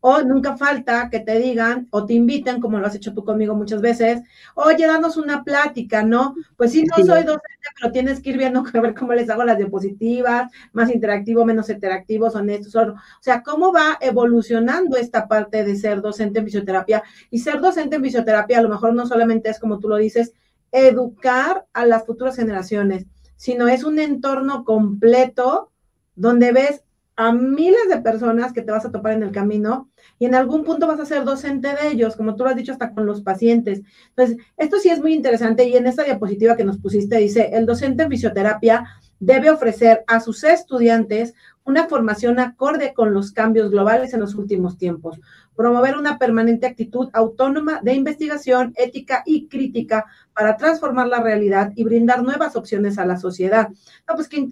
[0.00, 3.54] O nunca falta que te digan o te inviten, como lo has hecho tú conmigo
[3.54, 4.22] muchas veces,
[4.54, 6.34] oye, danos una plática, ¿no?
[6.56, 9.44] Pues sí, no soy docente, pero tienes que ir viendo a ver cómo les hago
[9.44, 12.74] las diapositivas, más interactivo, menos interactivo, son estos.
[12.74, 17.02] O sea, cómo va evolucionando esta parte de ser docente en fisioterapia.
[17.30, 20.32] Y ser docente en fisioterapia a lo mejor no solamente es, como tú lo dices,
[20.72, 23.06] educar a las futuras generaciones,
[23.40, 25.70] sino es un entorno completo
[26.14, 26.84] donde ves
[27.16, 30.62] a miles de personas que te vas a topar en el camino y en algún
[30.62, 33.22] punto vas a ser docente de ellos, como tú lo has dicho, hasta con los
[33.22, 33.80] pacientes.
[34.10, 37.64] Entonces, esto sí es muy interesante y en esta diapositiva que nos pusiste dice, el
[37.64, 38.84] docente en fisioterapia
[39.20, 44.78] debe ofrecer a sus estudiantes una formación acorde con los cambios globales en los últimos
[44.78, 45.20] tiempos,
[45.54, 51.84] promover una permanente actitud autónoma de investigación, ética y crítica para transformar la realidad y
[51.84, 53.68] brindar nuevas opciones a la sociedad.
[54.08, 54.48] No, pues qué,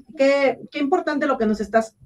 [0.70, 1.96] qué importante lo que nos estás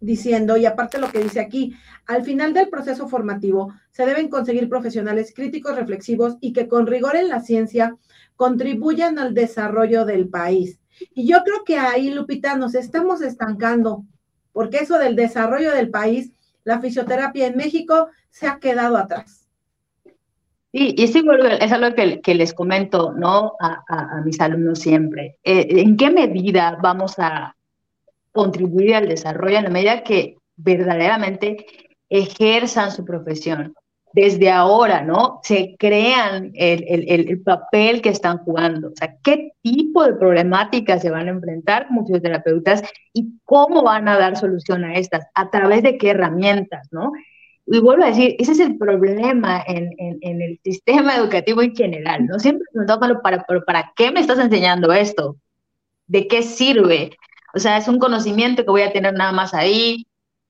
[0.00, 1.74] diciendo, y aparte lo que dice aquí,
[2.06, 7.16] al final del proceso formativo se deben conseguir profesionales críticos, reflexivos y que con rigor
[7.16, 7.96] en la ciencia
[8.36, 10.78] contribuyan al desarrollo del país.
[11.14, 14.04] Y yo creo que ahí, Lupita, nos estamos estancando,
[14.52, 16.32] porque eso del desarrollo del país,
[16.64, 19.46] la fisioterapia en México se ha quedado atrás.
[20.72, 21.20] Sí, y eso
[21.60, 23.54] es algo que, les comento, ¿no?
[23.60, 25.38] A, mis alumnos siempre.
[25.42, 27.56] Eh, ¿En qué medida vamos a
[28.32, 31.66] contribuir al desarrollo en la medida que verdaderamente
[32.10, 33.74] ejerzan su profesión?
[34.16, 35.40] Desde ahora, ¿no?
[35.42, 38.88] Se crean el, el, el, papel que están jugando.
[38.88, 44.08] O sea, qué tipo de problemáticas se van a enfrentar como fisioterapeutas y cómo van
[44.08, 47.12] a dar solución a estas, a través de qué herramientas, ¿no?
[47.66, 51.76] Y vuelvo a decir, ese es el problema en, en, en el sistema educativo en
[51.76, 52.38] general, ¿no?
[52.38, 55.36] Siempre toca para, pero ¿para qué me estás enseñando esto?
[56.06, 57.10] ¿De qué sirve?
[57.54, 60.06] O sea, es un conocimiento que voy a tener nada más ahí,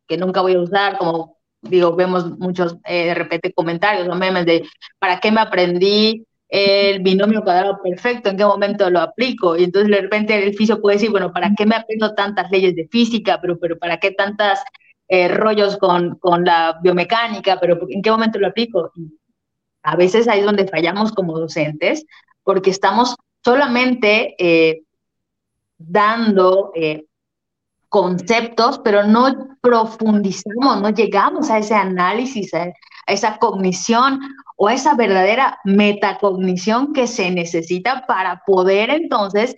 [0.06, 1.35] que nunca voy a usar, como
[1.68, 4.66] digo, vemos muchos eh, de repente comentarios o memes de
[4.98, 8.30] ¿para qué me aprendí el binomio cuadrado perfecto?
[8.30, 9.56] ¿En qué momento lo aplico?
[9.56, 12.74] Y entonces de repente el fisio puede decir, bueno, ¿para qué me aprendo tantas leyes
[12.76, 13.40] de física?
[13.40, 14.62] Pero, pero ¿para qué tantas
[15.08, 17.58] eh, rollos con, con la biomecánica?
[17.60, 18.92] ¿Pero en qué momento lo aplico?
[19.86, 22.06] a veces ahí es donde fallamos como docentes,
[22.42, 24.82] porque estamos solamente eh,
[25.78, 26.72] dando
[27.96, 32.70] conceptos, pero no profundizamos, no llegamos a ese análisis, a,
[33.06, 34.20] esa cognición
[34.58, 39.56] o a esa verdadera metacognición que se necesita para poder entonces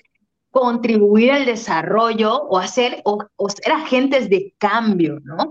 [0.52, 5.50] contribuir al desarrollo o hacer o, ser agentes de cambio, ¿no?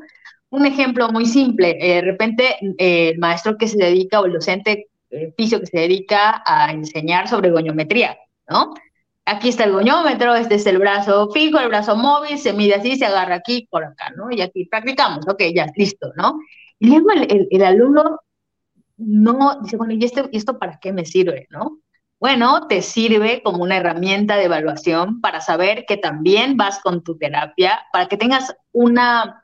[0.50, 4.32] Un ejemplo muy simple, eh, de repente eh, el maestro que se dedica o el
[4.32, 8.18] docente eh, que se dedica a enseñar sobre goniometría,
[8.50, 8.74] ¿no?
[9.28, 12.96] Aquí está el goñómetro, este es el brazo fijo, el brazo móvil, se mide así,
[12.96, 14.32] se agarra aquí, por acá, ¿no?
[14.32, 16.40] Y aquí practicamos, ok, ya, listo, ¿no?
[16.80, 18.22] Y luego el, alumno
[18.98, 21.80] no dice, bueno, ¿y, ¿y esto para qué me sirve, no?
[22.20, 27.18] Bueno, te sirve como una herramienta de evaluación para saber que también vas con tu
[27.18, 29.44] terapia, para que tengas una,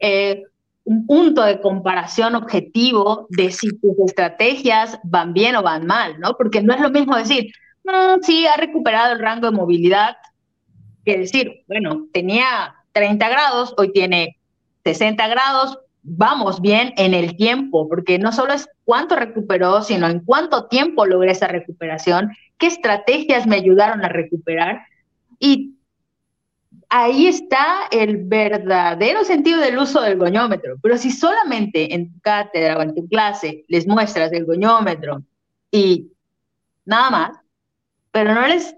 [0.00, 0.42] eh,
[0.84, 6.34] un punto de comparación objetivo de si tus estrategias van bien o van mal, ¿no?
[6.36, 7.52] Porque no es lo mismo decir,
[8.22, 10.16] sí, ha recuperado el rango de movilidad.
[11.04, 14.36] Que decir, bueno, tenía 30 grados, hoy tiene
[14.84, 20.20] 60 grados, vamos bien en el tiempo, porque no solo es cuánto recuperó, sino en
[20.20, 24.82] cuánto tiempo logré esa recuperación, qué estrategias me ayudaron a recuperar.
[25.38, 25.74] Y
[26.88, 30.76] ahí está el verdadero sentido del uso del goñómetro.
[30.82, 35.22] Pero si solamente en tu cátedra o en tu clase les muestras el goñómetro
[35.70, 36.12] y
[36.84, 37.39] nada más,
[38.12, 38.74] pero no les,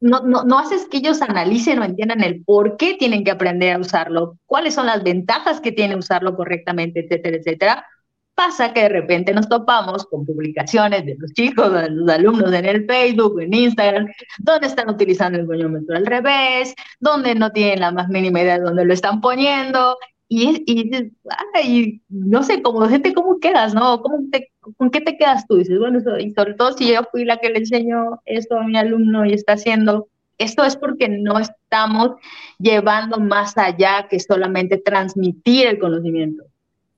[0.00, 3.74] no, no, no haces que ellos analicen o entiendan el por qué tienen que aprender
[3.74, 7.86] a usarlo, cuáles son las ventajas que tiene usarlo correctamente, etcétera, etcétera.
[8.34, 12.66] Pasa que de repente nos topamos con publicaciones de los chicos, de los alumnos en
[12.66, 14.08] el Facebook, en Instagram,
[14.38, 18.64] donde están utilizando el goñómetro al revés, donde no tienen la más mínima idea de
[18.64, 19.96] dónde lo están poniendo,
[20.28, 24.00] y, y, no sé, como docente, ¿cómo quedas, no?
[24.02, 25.56] ¿Cómo te, ¿Con qué te quedas tú?
[25.56, 28.76] Dices, bueno, y sobre todo si yo fui la que le enseñó esto a mi
[28.76, 30.08] alumno y está haciendo,
[30.38, 32.16] esto es porque no estamos
[32.58, 36.44] llevando más allá que solamente transmitir el conocimiento,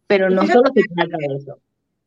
[0.06, 1.58] pero no solo se trata de eso.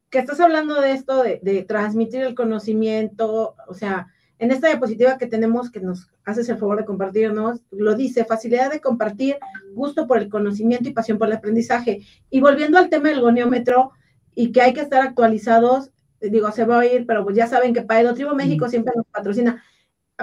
[0.10, 4.08] Que estás hablando de esto, de, de transmitir el conocimiento, o sea,
[4.42, 8.72] en esta diapositiva que tenemos, que nos haces el favor de compartirnos, lo dice, facilidad
[8.72, 9.38] de compartir,
[9.76, 12.00] gusto por el conocimiento y pasión por el aprendizaje.
[12.32, 13.92] Y volviendo al tema del goniómetro
[14.34, 17.72] y que hay que estar actualizados, digo, se va a ir, pero pues ya saben
[17.72, 17.82] que
[18.16, 19.64] Tribo México siempre nos patrocina.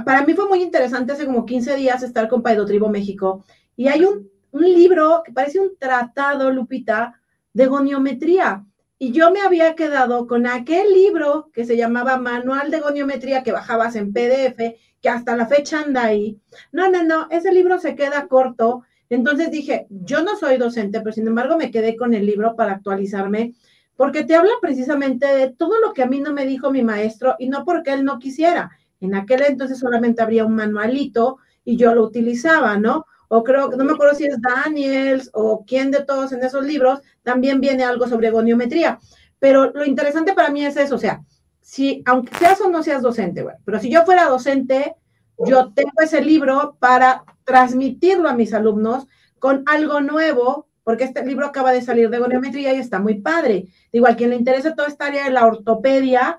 [0.05, 3.45] Para mí fue muy interesante hace como 15 días estar con Tribo México
[3.77, 7.21] y hay un, un libro que parece un tratado, Lupita,
[7.53, 8.67] de goniometría
[8.99, 13.53] y yo me había quedado con aquel libro que se llamaba Manual de Goniometría que
[13.53, 16.41] bajabas en PDF, que hasta la fecha anda ahí.
[16.73, 18.83] No, no, no, ese libro se queda corto.
[19.09, 22.73] Entonces dije, yo no soy docente, pero sin embargo me quedé con el libro para
[22.73, 23.55] actualizarme,
[23.97, 27.37] porque te habla precisamente de todo lo que a mí no me dijo mi maestro
[27.39, 28.71] y no porque él no quisiera.
[29.01, 33.07] En aquel entonces solamente habría un manualito y yo lo utilizaba, ¿no?
[33.29, 36.65] O creo que no me acuerdo si es Daniels o quién de todos en esos
[36.65, 38.99] libros, también viene algo sobre goniometría.
[39.39, 41.23] Pero lo interesante para mí es eso, o sea,
[41.61, 44.97] si, aunque seas o no seas docente, bueno, pero si yo fuera docente,
[45.39, 49.07] yo tengo ese libro para transmitirlo a mis alumnos
[49.39, 53.69] con algo nuevo, porque este libro acaba de salir de goniometría y está muy padre.
[53.93, 56.39] Igual, quien le interesa toda esta área de la ortopedia,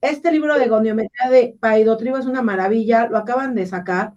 [0.00, 4.14] este libro de goniometría de Paidotribo es una maravilla, lo acaban de sacar.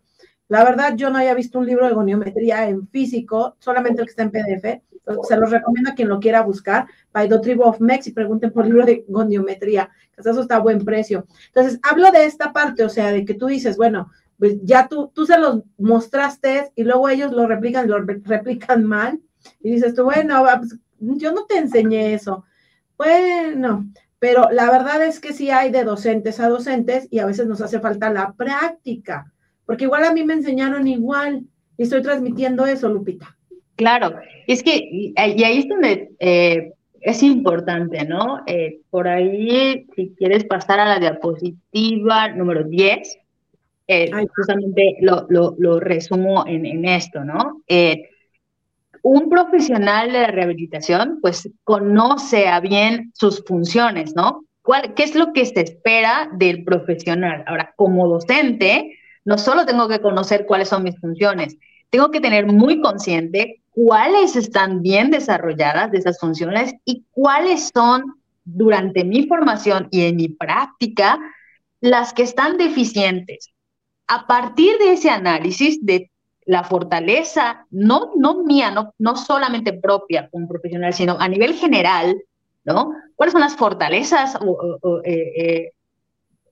[0.54, 4.12] La verdad, yo no había visto un libro de goniometría en físico, solamente el que
[4.12, 4.84] está en PDF.
[5.28, 6.86] se los recomiendo a quien lo quiera buscar.
[7.12, 11.26] Paidotribo of Mex y pregunten por libro de goniometría, que eso está a buen precio.
[11.48, 15.12] Entonces, hablo de esta parte, o sea, de que tú dices, bueno, pues ya tú,
[15.12, 19.20] tú se los mostraste y luego ellos lo replican, lo replican mal.
[19.60, 22.46] Y dices tú, bueno, pues, yo no te enseñé eso.
[22.96, 27.48] Bueno, pero la verdad es que sí hay de docentes a docentes y a veces
[27.48, 29.33] nos hace falta la práctica,
[29.66, 31.44] porque igual a mí me enseñaron igual
[31.78, 33.36] y estoy transmitiendo eso, Lupita.
[33.76, 34.16] Claro,
[34.48, 36.74] es que, y ahí es donde eh,
[37.04, 38.44] es importante, ¿no?
[38.48, 43.18] Eh, por ahí, si quieres pasar a la diapositiva número 10,
[43.88, 47.62] eh, justamente lo, lo, lo, resumo en, en esto, ¿no?
[47.68, 48.10] Eh,
[49.02, 54.46] un profesional de la rehabilitación, pues conoce a bien sus funciones, ¿no?
[54.62, 57.44] ¿Cuál, ¿Qué es lo que se espera del profesional?
[57.46, 61.58] Ahora, como docente, no solo tengo que conocer cuáles son mis funciones,
[61.90, 68.16] tengo que tener muy consciente cuáles están bien desarrolladas de esas funciones y cuáles son
[68.46, 71.20] durante mi formación y en mi práctica
[71.80, 73.52] las que están deficientes
[74.08, 76.12] a partir de ese análisis de
[76.46, 82.22] la fortaleza, no, no mía, no, no solamente propia como profesional, sino a nivel general,
[82.66, 82.92] ¿no?
[83.16, 84.38] ¿Cuáles son las fortalezas
[85.06, 85.72] eh, eh,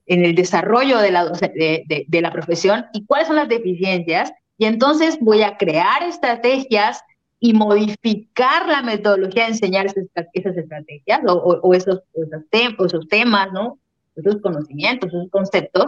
[0.06, 4.32] en el desarrollo de la, de, la profesión y cuáles son las deficiencias?
[4.58, 7.02] Y entonces voy a crear estrategias
[7.40, 12.42] y modificar la metodología de enseñar esas, estrategias o, esos, esos,
[12.86, 13.78] esos temas, ¿no?
[14.14, 15.86] Esos conocimientos, esos conceptos,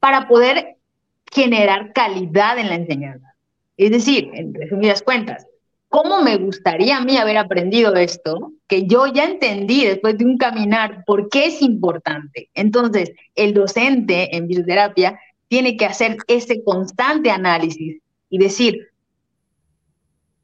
[0.00, 0.76] para poder
[1.30, 3.34] generar calidad en la enseñanza.
[3.76, 5.46] Es decir, en resumidas cuentas,
[5.88, 8.52] ¿cómo me gustaría a mí haber aprendido esto?
[8.66, 12.50] Que yo ya entendí después de un caminar por qué es importante.
[12.54, 18.88] Entonces, el docente en fisioterapia tiene que hacer ese constante análisis y decir,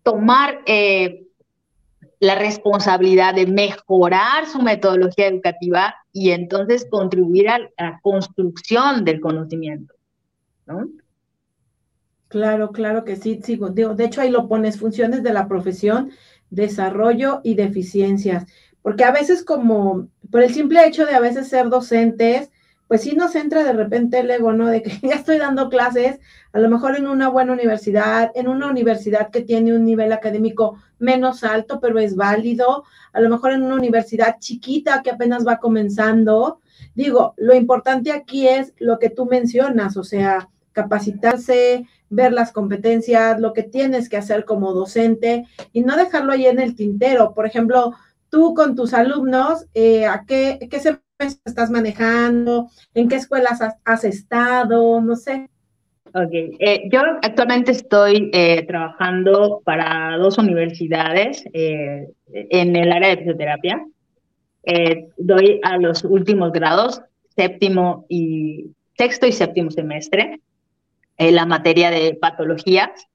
[0.03, 1.25] tomar eh,
[2.21, 9.95] la responsabilidad de mejorar su metodología educativa y entonces contribuir a la construcción del conocimiento.
[10.67, 10.89] ¿no?
[12.35, 13.61] Claro, claro que sí, sí.
[13.75, 16.11] de hecho ahí lo pones, funciones de la profesión,
[16.51, 18.45] desarrollo y deficiencias,
[18.83, 22.51] porque a veces como, por el simple hecho de a veces ser docentes,
[22.89, 24.67] pues sí nos entra de repente el ego, ¿no?
[24.67, 26.19] De que ya estoy dando clases,
[26.53, 30.83] a lo mejor en una buena universidad, en una universidad que tiene un nivel académico
[30.99, 32.83] menos alto, pero es válido,
[33.13, 36.59] a lo mejor en una universidad chiquita que apenas va comenzando.
[36.97, 43.41] Digo, lo importante aquí es lo que tú mencionas, o sea, capacitarse, ver las competencias,
[43.41, 47.35] lo que tienes que hacer como docente y no dejarlo ahí en el tintero.
[47.35, 47.93] Por ejemplo,
[48.31, 52.69] tú con tus alumnos, eh, ¿a qué, qué semestre estás manejando?
[52.95, 55.01] ¿En qué escuelas has, estado?
[55.01, 55.49] No sé.
[56.15, 63.85] Ok, eh, yo actualmente estoy eh, trabajando para dos universidades en el área de fisioterapia.
[65.17, 67.03] doy a los últimos grados,
[67.37, 70.41] séptimo y sexto y séptimo semestre
[71.17, 73.09] en la materia de patologías.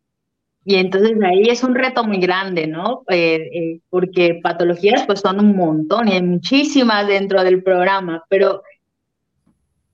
[0.65, 3.03] Y entonces ahí es un reto muy grande, ¿no?
[3.09, 8.61] Eh, eh, porque patologías pues son un montón y hay muchísimas dentro del programa, pero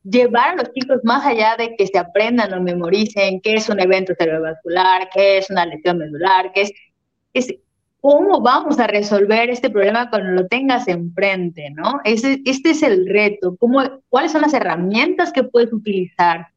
[0.04, 3.80] llevar a los chicos más allá de que se aprendan o memoricen qué es un
[3.80, 6.72] evento cerebrovascular, qué es una lesión medular, qué es,
[7.34, 7.56] es
[8.02, 12.02] cómo vamos a resolver este problema cuando lo tengas enfrente, ¿no?
[12.04, 16.48] Este es el reto, cómo, cuáles son las herramientas que puedes utilizar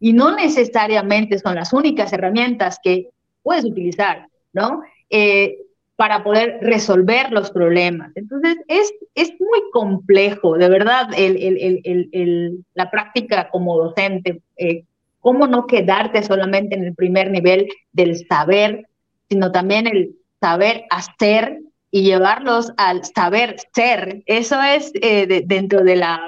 [0.00, 3.10] y no necesariamente son las únicas herramientas que
[3.42, 4.82] puedes utilizar, ¿no?
[5.10, 5.58] Eh,
[5.96, 8.10] para poder resolver los problemas.
[8.14, 14.40] Entonces, es, es muy complejo, de verdad, el, el, el, la práctica como docente.
[14.56, 14.84] Eh,
[15.20, 18.86] cómo no quedarte solamente en el primer nivel del saber,
[19.28, 21.58] sino también el saber hacer
[21.90, 24.22] y llevarlos al saber ser.
[24.26, 26.18] Eso es eh, dentro de la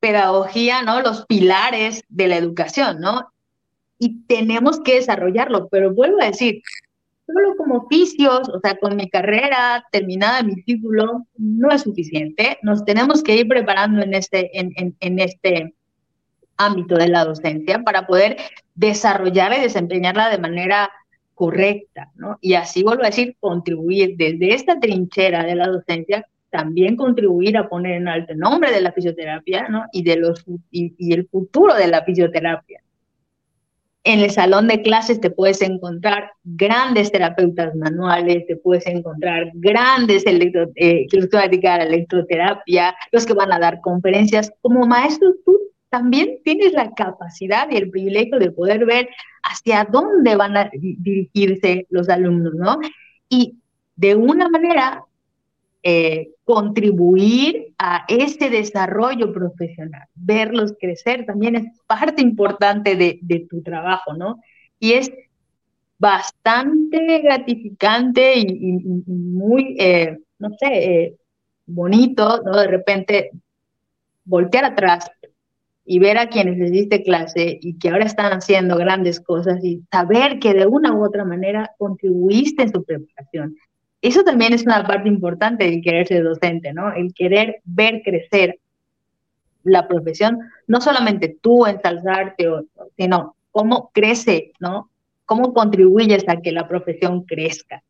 [0.00, 1.00] pedagogía, ¿no?
[1.00, 3.32] Los pilares de la educación, ¿no?
[3.98, 6.62] Y tenemos que desarrollarlo, pero vuelvo a decir,
[7.26, 12.58] solo como oficios, o sea, con mi carrera terminada, mi título, no es suficiente.
[12.62, 15.74] Nos tenemos que ir preparando en este, en, en, en este
[16.56, 18.36] ámbito de la docencia para poder
[18.74, 20.90] desarrollarla y desempeñarla de manera
[21.34, 22.38] correcta, ¿no?
[22.40, 27.68] Y así vuelvo a decir, contribuir desde esta trinchera de la docencia también contribuir a
[27.68, 29.84] poner en alto el nombre de la fisioterapia ¿no?
[29.92, 30.32] y, de
[30.70, 32.80] y, el futuro de la fisioterapia.
[34.04, 40.24] En el salón de clases te puedes encontrar grandes terapeutas manuales, te puedes encontrar grandes
[40.26, 44.52] electro, eh, electroterapia, los que van a dar conferencias.
[44.60, 49.08] Como maestro, tú también tienes la capacidad y el privilegio de poder ver
[49.42, 52.78] hacia dónde van a dirigirse los alumnos, ¿no?
[53.28, 53.56] Y
[53.96, 55.02] de una manera
[55.88, 64.12] eh, contribuir a ese desarrollo profesional, verlos crecer también es parte importante de, tu trabajo,
[64.14, 64.40] ¿no?
[64.80, 65.12] Y es
[65.96, 68.72] bastante gratificante y,
[69.06, 71.16] muy, eh, no sé, eh,
[71.66, 72.58] bonito, ¿no?
[72.58, 73.30] De repente
[74.24, 75.08] voltear atrás
[75.84, 79.84] y ver a quienes les diste clase y que ahora están haciendo grandes cosas y
[79.92, 83.54] saber que de una u otra manera contribuiste en su preparación
[84.02, 86.92] eso también es una parte importante del querer ser docente, ¿no?
[86.92, 88.58] El querer ver crecer
[89.64, 92.48] la profesión, no solamente tú ensalzarte,
[92.96, 94.90] sino cómo crece, ¿no?
[95.24, 97.82] Cómo contribuyes a que la profesión crezca.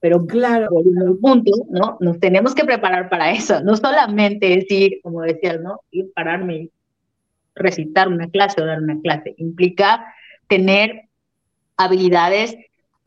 [0.00, 1.96] Pero claro, por un punto, ¿no?
[2.00, 3.62] Nos tenemos que preparar para eso.
[3.62, 5.80] No solamente decir, como decías, ¿no?
[5.90, 6.68] Ir pararme,
[7.54, 9.34] recitar una clase o dar una clase.
[9.38, 10.04] Implica
[10.46, 11.08] tener
[11.76, 12.56] habilidades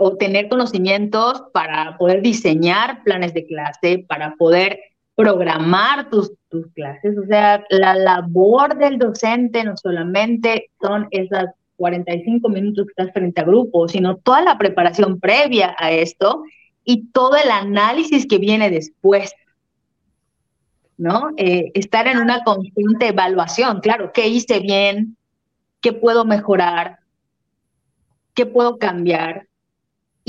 [0.02, 4.80] o tener conocimientos para poder diseñar planes de clase, para poder
[5.14, 7.18] programar tus, tus clases.
[7.18, 13.41] O sea, la labor del docente no solamente son esas 45 minutos que estás frente
[13.41, 16.43] a grupo, sino toda la preparación previa a esto
[16.86, 19.34] y todo el análisis que viene después.
[20.95, 21.32] ¿No?
[21.36, 25.18] Eh, estar en una constante evaluación, claro, ¿qué hice bien?
[25.82, 27.00] ¿Qué puedo mejorar?
[28.34, 29.49] ¿Qué puedo cambiar?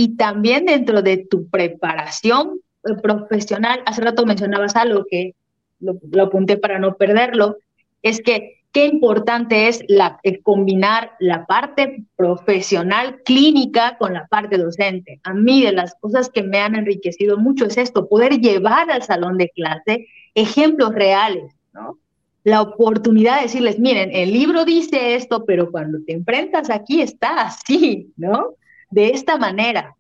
[0.01, 5.35] Y también dentro de tu preparación eh, profesional, hace rato mencionabas algo que
[5.79, 7.59] lo, apunté para no perderlo,
[8.01, 14.57] es que qué importante es la, eh, combinar la parte profesional clínica con la parte
[14.57, 15.21] docente.
[15.23, 19.03] A mí de las cosas que me han enriquecido mucho es esto, poder llevar al
[19.03, 21.99] salón de clase ejemplos reales, ¿no?
[22.43, 27.43] La oportunidad de decirles, miren, el libro dice esto, pero cuando te enfrentas aquí está
[27.43, 28.55] así, ¿no?
[28.91, 29.97] De esta manera.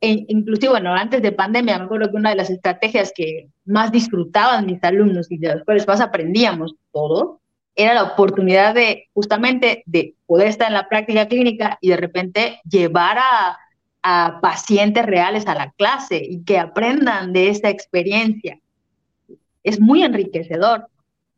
[0.00, 3.90] E inclusive, bueno, antes de pandemia, me acuerdo que una de las estrategias que más
[3.90, 7.40] disfrutaban mis alumnos y de las cuales más aprendíamos todo,
[7.74, 12.60] era la oportunidad de justamente de poder estar en la práctica clínica y de repente
[12.68, 13.58] llevar a,
[14.02, 18.58] a pacientes reales a la clase y que aprendan de esta experiencia.
[19.62, 20.88] Es muy enriquecedor,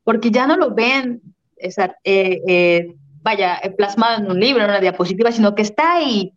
[0.04, 1.20] porque ya no lo ven
[1.56, 6.32] eh, eh, vaya, eh, plasmado en un libro, en una diapositiva, sino que está ahí.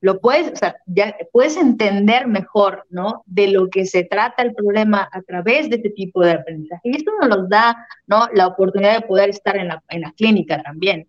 [0.00, 3.22] Lo puedes, o sea, ya puedes entender mejor, ¿no?
[3.26, 6.82] De lo que se trata el problema a través de este tipo de aprendizaje.
[6.84, 7.76] Y esto nos da,
[8.06, 8.28] ¿no?
[8.32, 11.08] La oportunidad de poder estar en la, en la clínica también.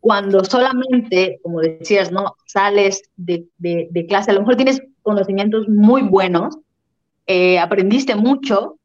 [0.00, 2.36] Cuando solamente, como decías, ¿no?
[2.46, 6.58] Sales de, de, clase, a lo mejor tienes conocimientos muy buenos,
[7.26, 8.78] eh, aprendiste mucho,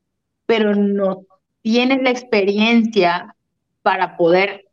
[0.46, 1.26] pero no
[1.62, 3.36] tienes la experiencia
[3.82, 4.66] para poder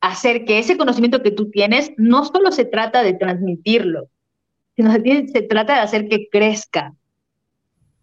[0.00, 4.08] hacer que ese conocimiento que tú tienes no solo se trata de transmitirlo,
[4.76, 6.94] sino se, se trata de hacer que crezca.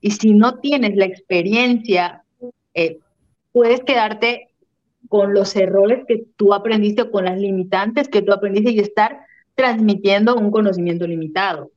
[0.01, 2.23] Y si no tienes la experiencia,
[2.73, 2.99] eh,
[3.51, 4.49] puedes quedarte
[5.07, 9.21] con los errores que tú aprendiste o con las limitantes que tú aprendiste y estar
[9.55, 11.71] transmitiendo un conocimiento limitado.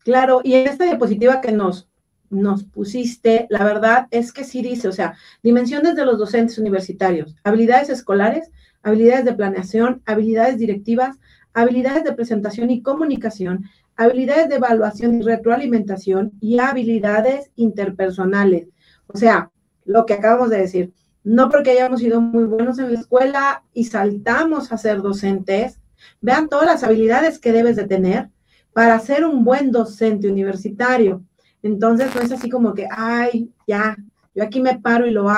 [0.00, 1.88] Claro, y en esta diapositiva que nos,
[2.30, 7.36] nos pusiste, la verdad es que sí dice, o sea, dimensiones de los docentes universitarios,
[7.44, 8.50] habilidades escolares,
[8.82, 11.16] habilidades de planeación, habilidades directivas,
[11.54, 13.64] habilidades de presentación y comunicación,
[13.96, 18.68] habilidades de evaluación y retroalimentación y habilidades interpersonales.
[19.06, 19.50] O sea,
[19.84, 20.92] lo que acabamos de decir,
[21.24, 25.80] no porque hayamos sido muy buenos en la escuela y saltamos a ser docentes,
[26.20, 28.30] vean todas las habilidades que debes de tener
[28.72, 31.22] para ser un buen docente universitario.
[31.62, 33.96] Entonces, no es así como que, ay, ya,
[34.34, 35.28] yo aquí me paro y lo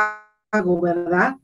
[0.50, 1.36] hago, ¿verdad?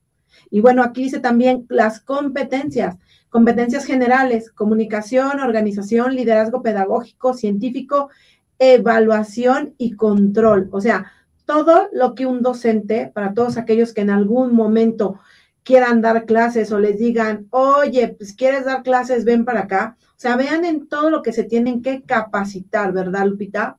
[0.51, 2.97] Y bueno, aquí dice también las competencias,
[3.31, 8.11] competencias generales, comunicación, organización, liderazgo pedagógico, científico,
[8.59, 10.69] evaluación y control.
[10.73, 11.13] O sea,
[11.45, 15.21] todo lo que un docente, para todos aquellos que en algún momento
[15.63, 19.97] quieran dar clases o les digan, oye, pues quieres dar clases, ven para acá.
[20.11, 23.79] O sea, vean en todo lo que se tienen que capacitar, ¿verdad, Lupita?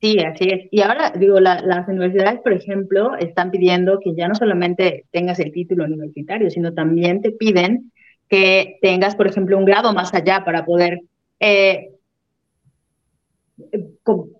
[0.00, 0.68] Sí, así es.
[0.70, 5.52] Y ahora, digo, las universidades, por ejemplo, están pidiendo que ya no solamente tengas el
[5.52, 7.92] título universitario, sino también te piden
[8.28, 11.00] que tengas, por ejemplo, un grado más allá para poder,
[11.40, 11.92] eh,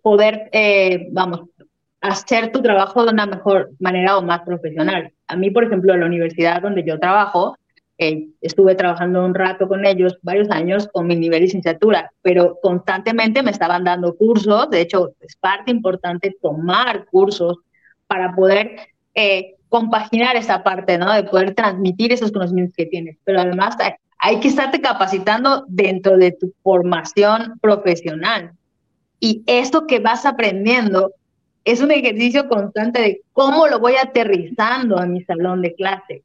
[0.03, 1.43] poder, eh, vamos,
[2.01, 5.13] hacer tu trabajo de una mejor manera o más profesional.
[5.27, 7.57] A mí, por ejemplo, en la universidad donde yo trabajo,
[7.99, 12.59] eh, estuve trabajando un rato con ellos, varios años, con mi nivel de licenciatura, pero
[12.61, 17.57] constantemente me estaban dando cursos, de hecho es parte importante tomar cursos
[18.07, 18.77] para poder
[19.15, 21.13] eh, compaginar esa parte, ¿no?
[21.13, 23.77] De poder transmitir esos conocimientos que tienes, pero además
[24.19, 28.53] hay, que estarte capacitando dentro de tu formación profesional.
[29.21, 31.13] Y esto que vas aprendiendo
[31.65, 36.23] es un ejercicio constante de cómo lo voy aterrizando a mi salón de clase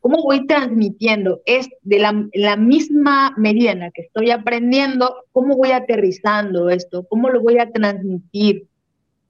[0.00, 1.42] ¿Cómo voy transmitiendo?
[1.44, 7.06] Es de la, misma medida en la que estoy aprendiendo, ¿cómo voy aterrizando esto?
[7.08, 8.66] ¿Cómo lo voy a transmitir?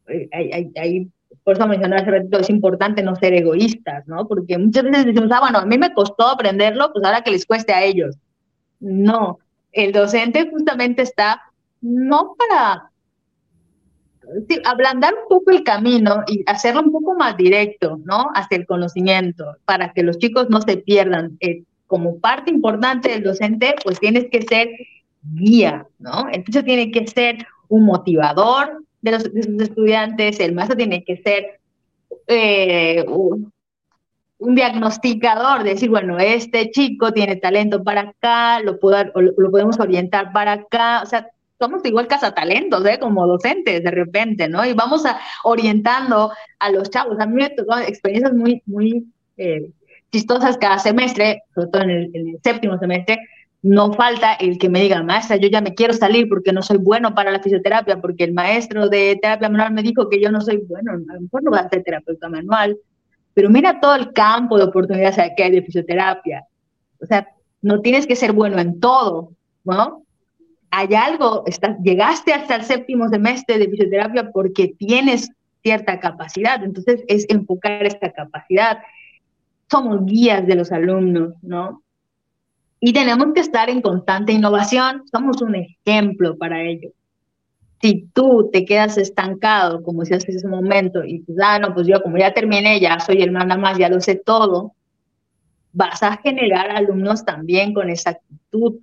[0.09, 1.07] Eh,
[1.45, 4.29] por eso mencioné hace ratito, es importante no ser egoístas, ¿no?
[4.29, 7.45] Porque muchas veces decimos, ah, bueno, a mí me costó aprenderlo, pues ahora que les
[7.45, 8.17] cueste a ellos.
[8.79, 9.39] No,
[9.73, 11.43] el docente justamente está
[11.81, 12.92] no para
[14.65, 18.31] ablandar un poco el camino y hacerlo un poco más directo, ¿no?
[18.35, 21.37] Hacia el conocimiento, para que los chicos no se pierdan.
[21.41, 24.71] Eh, como parte importante del docente, pues tienes que ser
[25.23, 26.27] guía, ¿no?
[26.33, 31.61] Entonces tiene que ser un motivador de los, estudiantes, el maestro tiene que ser
[32.29, 33.53] eh, un,
[34.39, 40.53] diagnosticador, decir, bueno, este chico tiene talento para acá, lo, puedo, lo podemos orientar para
[40.53, 41.29] acá, o sea,
[41.63, 42.99] somos igual cazatalentos, ¿eh?
[42.99, 44.65] Como docentes de repente, ¿no?
[44.65, 47.21] Y vamos a, orientando a los chavos.
[47.21, 49.07] A mí me tocó experiencias muy, muy
[49.37, 49.71] eh,
[50.11, 53.21] chistosas cada semestre, sobre todo en el, séptimo semestre,
[53.63, 56.79] no falta el que me diga, maestra, yo ya me quiero salir porque no soy
[56.79, 60.41] bueno para la fisioterapia, porque el maestro de terapia manual me dijo que yo no
[60.41, 62.77] soy bueno, a lo mejor no voy a ser terapeuta manual,
[63.35, 66.45] pero mira todo el campo de oportunidades que hay de fisioterapia.
[67.01, 67.29] O sea,
[67.61, 70.02] no tienes que ser bueno en todo, ¿no?
[70.75, 71.45] Hay algo,
[71.85, 75.31] llegaste hasta el séptimo semestre de fisioterapia porque tienes
[75.63, 78.79] cierta capacidad, entonces es enfocar esta capacidad.
[79.71, 81.83] Somos guías de los alumnos, ¿no?
[82.81, 86.91] Y tenemos que estar en constante innovación, somos un ejemplo para ello.
[87.83, 91.87] Si tú te quedas estancado, como decías en ese momento, y pues, ah, no, pues
[91.87, 94.73] yo como ya terminé, ya soy el manda más, ya lo sé todo,
[95.75, 98.77] vas a generar alumnos también con esa actitud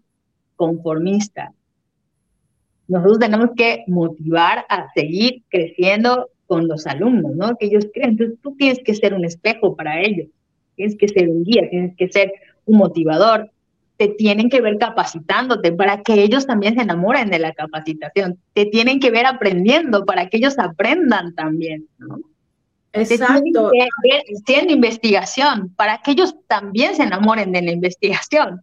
[0.55, 1.51] conformista,
[2.89, 7.55] nosotros tenemos que motivar a seguir creciendo con los alumnos, ¿no?
[7.55, 8.11] Que ellos creen.
[8.11, 10.27] Entonces tú tienes que ser un espejo para ellos,
[10.75, 12.33] tienes que ser un guía, tienes que ser
[12.65, 13.51] un motivador,
[13.97, 18.65] te tienen que ver capacitándote para que ellos también se enamoren de la capacitación, te
[18.65, 22.17] tienen que ver aprendiendo para que ellos aprendan también, ¿no?
[22.93, 23.69] Exacto.
[23.71, 28.61] Te que ver haciendo investigación para que ellos también se enamoren de la investigación.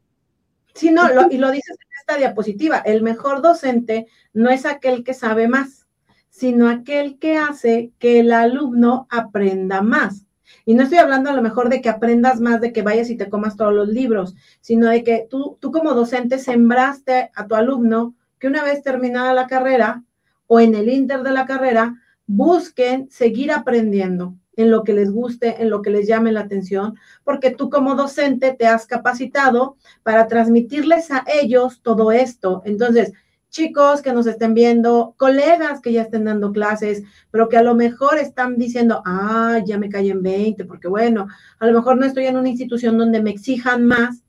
[0.74, 1.76] Sí, no, y lo dices
[2.14, 2.78] diapositiva.
[2.78, 5.86] El mejor docente no es aquel que sabe más,
[6.30, 10.26] sino aquel que hace que el alumno aprenda más.
[10.64, 13.16] Y no estoy hablando a lo mejor de que aprendas más, de que vayas y
[13.16, 17.56] te comas todos los libros, sino de que tú, tú como docente sembraste a tu
[17.56, 20.04] alumno que una vez terminada la carrera
[20.46, 25.62] o en el inter de la carrera, busquen seguir aprendiendo en lo que les guste,
[25.62, 30.26] en lo que les llame la atención, porque tú como docente te has capacitado para
[30.26, 32.62] transmitirles a ellos todo esto.
[32.64, 33.12] Entonces,
[33.50, 37.74] chicos que nos estén viendo, colegas que ya estén dando clases, pero que a lo
[37.74, 41.28] mejor están diciendo, ah, ya me caí en 20, porque bueno,
[41.58, 44.22] a lo mejor no estoy en una institución donde me exijan más,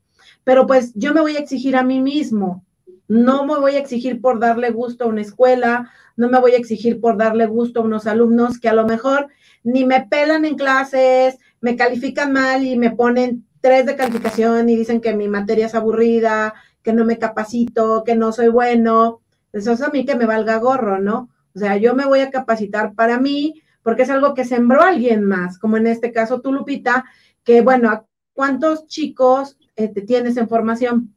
[0.44, 2.64] pero pues yo me voy a exigir a mí mismo.
[3.08, 6.58] No me voy a exigir por darle gusto a una escuela, no me voy a
[6.58, 9.28] exigir por darle gusto a unos alumnos que a lo mejor
[9.64, 14.76] ni me pelan en clases, me califican mal y me ponen tres de calificación y
[14.76, 19.20] dicen que mi materia es aburrida, que no me capacito, que no soy bueno.
[19.52, 21.30] Eso es a mí que me valga gorro, ¿no?
[21.54, 25.24] O sea, yo me voy a capacitar para mí porque es algo que sembró alguien
[25.24, 27.06] más, como en este caso tú, Lupita,
[27.42, 31.14] que bueno, ¿cuántos chicos eh, tienes en formación?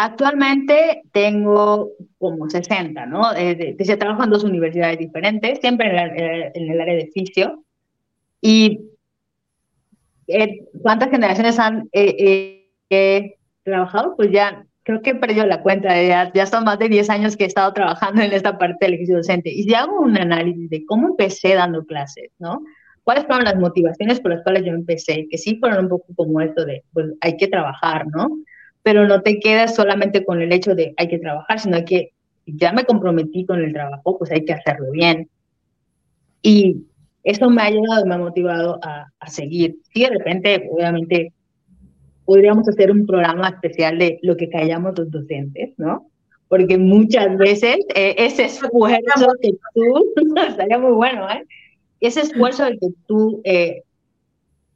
[0.00, 3.34] Actualmente tengo como 60, ¿no?
[3.34, 7.64] Eh, se trabajo en dos universidades diferentes, siempre en, el área de fisio.
[8.40, 8.92] Y
[10.28, 13.34] eh, ¿cuántas generaciones han eh,
[13.64, 14.14] trabajado?
[14.14, 17.36] Pues ya creo que he perdido la cuenta, ya, ya son más de 10 años
[17.36, 19.50] que he estado trabajando en esta parte del ejercicio docente.
[19.50, 22.62] Y si hago un análisis de cómo empecé dando clases, ¿no?
[23.02, 25.26] ¿Cuáles fueron las motivaciones por las cuales yo empecé?
[25.28, 28.28] Que sí fueron un poco como esto de, pues hay que trabajar, ¿no?
[28.82, 32.12] Pero no te quedas solamente con el hecho de hay que trabajar, sino que
[32.46, 35.28] ya me comprometí con el trabajo, pues hay que hacerlo bien.
[36.42, 36.84] Y
[37.24, 39.76] eso me ha ayudado, me ha motivado a, seguir.
[39.92, 41.32] Sí, de repente, obviamente,
[42.24, 46.08] podríamos hacer un programa especial de lo que callamos los docentes, ¿no?
[46.48, 50.14] Porque muchas veces eh, ese esfuerzo que tú,
[50.48, 51.44] estaría muy bueno, ¿eh?
[52.00, 53.82] Ese esfuerzo que tú eh,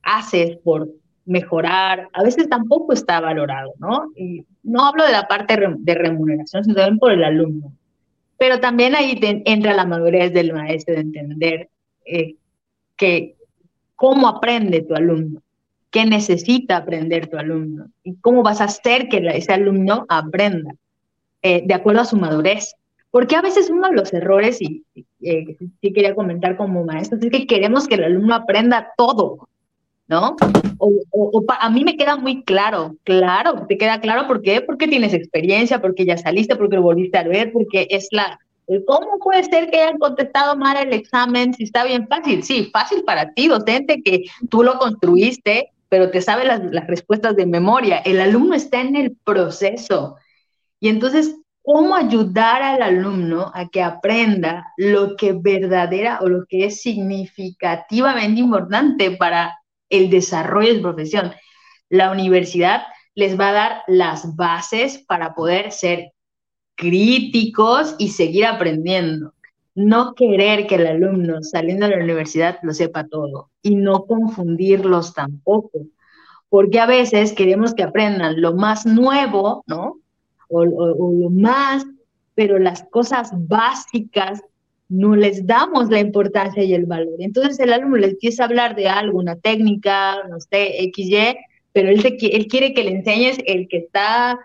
[0.03, 0.89] haces por
[1.25, 4.11] mejorar, a veces tampoco está valorado, ¿no?
[4.17, 7.73] Y no hablo de la parte de remuneración, sino también por el alumno.
[8.39, 11.69] Pero también ahí entra la madurez del maestro de entender
[12.05, 12.35] eh,
[12.97, 13.37] que
[13.95, 15.41] cómo aprende tu alumno,
[15.91, 20.75] qué necesita aprender tu alumno y cómo vas a hacer que ese alumno aprenda
[21.43, 22.75] eh, de acuerdo a su madurez.
[23.13, 24.85] Porque a veces uno de los errores, y
[25.21, 29.49] eh, sí quería comentar como maestro, es que queremos que el alumno aprenda todo,
[30.09, 30.37] ¿no?
[30.79, 35.15] O, a mí me queda muy claro, claro, te queda claro por qué, porque tienes
[35.15, 38.39] experiencia, porque ya saliste, porque lo volviste a ver, porque es la...
[38.87, 42.43] ¿Cómo puede ser que hayan contestado mal el examen si está bien fácil?
[42.43, 47.37] Sí, fácil para ti, docente, que tú lo construiste, pero te sabe las, las respuestas
[47.37, 47.99] de memoria.
[47.99, 50.17] El alumno está en el proceso.
[50.81, 56.67] Y entonces, ¿cómo ayudar al alumno a que aprenda lo que verdadera o lo que
[56.67, 59.59] es significativamente importante para
[59.93, 61.33] el desarrollo de su profesión.
[61.89, 62.83] La universidad
[63.15, 66.13] les va a dar las bases para poder ser
[66.75, 69.35] críticos y seguir aprendiendo.
[69.75, 75.15] No querer que el alumno saliendo de la universidad lo sepa todo y no confundirlos
[75.15, 75.87] tampoco,
[76.49, 79.99] porque a veces queremos que aprendan lo más nuevo, ¿no?
[80.49, 81.85] O, o lo más,
[82.35, 84.43] pero las cosas básicas
[84.93, 87.15] no les damos la importancia y el valor.
[87.19, 91.39] Entonces el alumno le empieza a hablar de algo, una técnica, no sé, XY,
[91.73, 94.39] pero él, él quiere que le enseñes el que está,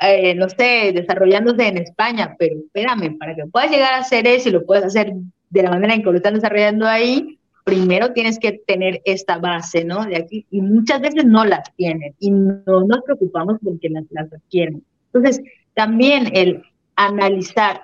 [0.00, 4.48] eh, no sé, desarrollándose en España, pero espérame, para que puedas llegar a hacer eso
[4.48, 5.12] y lo puedas hacer
[5.50, 9.84] de la manera en que lo están desarrollando ahí, primero tienes que tener esta base,
[9.84, 10.04] ¿no?
[10.04, 14.32] De aquí, y muchas veces no las tienen y no nos preocupamos porque las, las
[14.32, 14.82] adquieren.
[15.12, 15.40] Entonces,
[15.74, 16.64] también el
[16.96, 17.82] analizar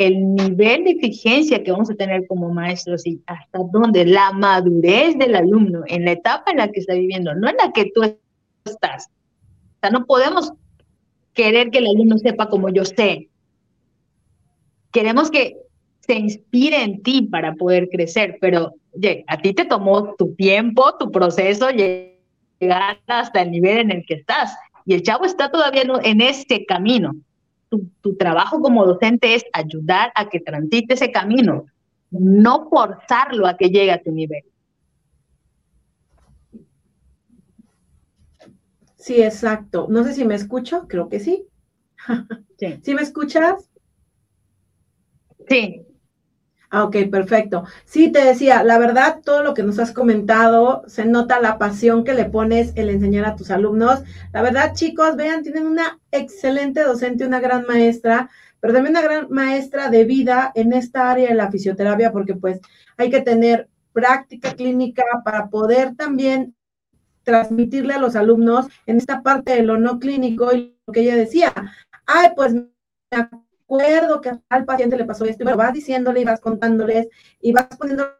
[0.00, 5.18] el nivel de exigencia que vamos a tener como maestros y hasta dónde la madurez
[5.18, 8.02] del alumno en la etapa en la que está viviendo, no en la que tú
[8.64, 9.08] estás.
[9.08, 10.54] O sea, no podemos
[11.34, 13.28] querer que el alumno sepa como yo sé.
[14.90, 15.58] Queremos que
[16.00, 18.72] se inspire en ti para poder crecer, pero
[19.26, 24.14] a ti te tomó tu tiempo, tu proceso, llegar hasta el nivel en el que
[24.14, 24.56] estás.
[24.86, 27.12] Y el chavo está todavía en este camino
[27.70, 31.66] tu, trabajo como docente es ayudar a que transite ese camino,
[32.10, 34.42] no forzarlo a que llegue a tu nivel.
[38.96, 39.86] Sí, exacto.
[39.88, 41.46] No sé si me escucho, creo que sí.
[42.58, 42.80] Sí.
[42.82, 43.70] ¿Sí me escuchas?
[45.48, 45.86] Sí.
[46.72, 47.64] Ah, ok, perfecto.
[47.84, 52.04] Sí, te decía, la verdad, todo lo que nos has comentado, se nota la pasión
[52.04, 54.00] que le pones el enseñar a tus alumnos.
[54.32, 59.26] La verdad, chicos, vean, tienen una excelente docente, una gran maestra, pero también una gran
[59.30, 62.60] maestra de vida en esta área de la fisioterapia, porque pues
[62.96, 66.54] hay que tener práctica clínica para poder también
[67.24, 71.16] transmitirle a los alumnos en esta parte de lo no clínico y lo que ella
[71.16, 71.52] decía.
[72.06, 72.68] Ay, pues me
[73.70, 77.08] acuerdo que al paciente le pasó esto, pero vas diciéndole y vas contándoles
[77.40, 78.14] y vas poniéndolos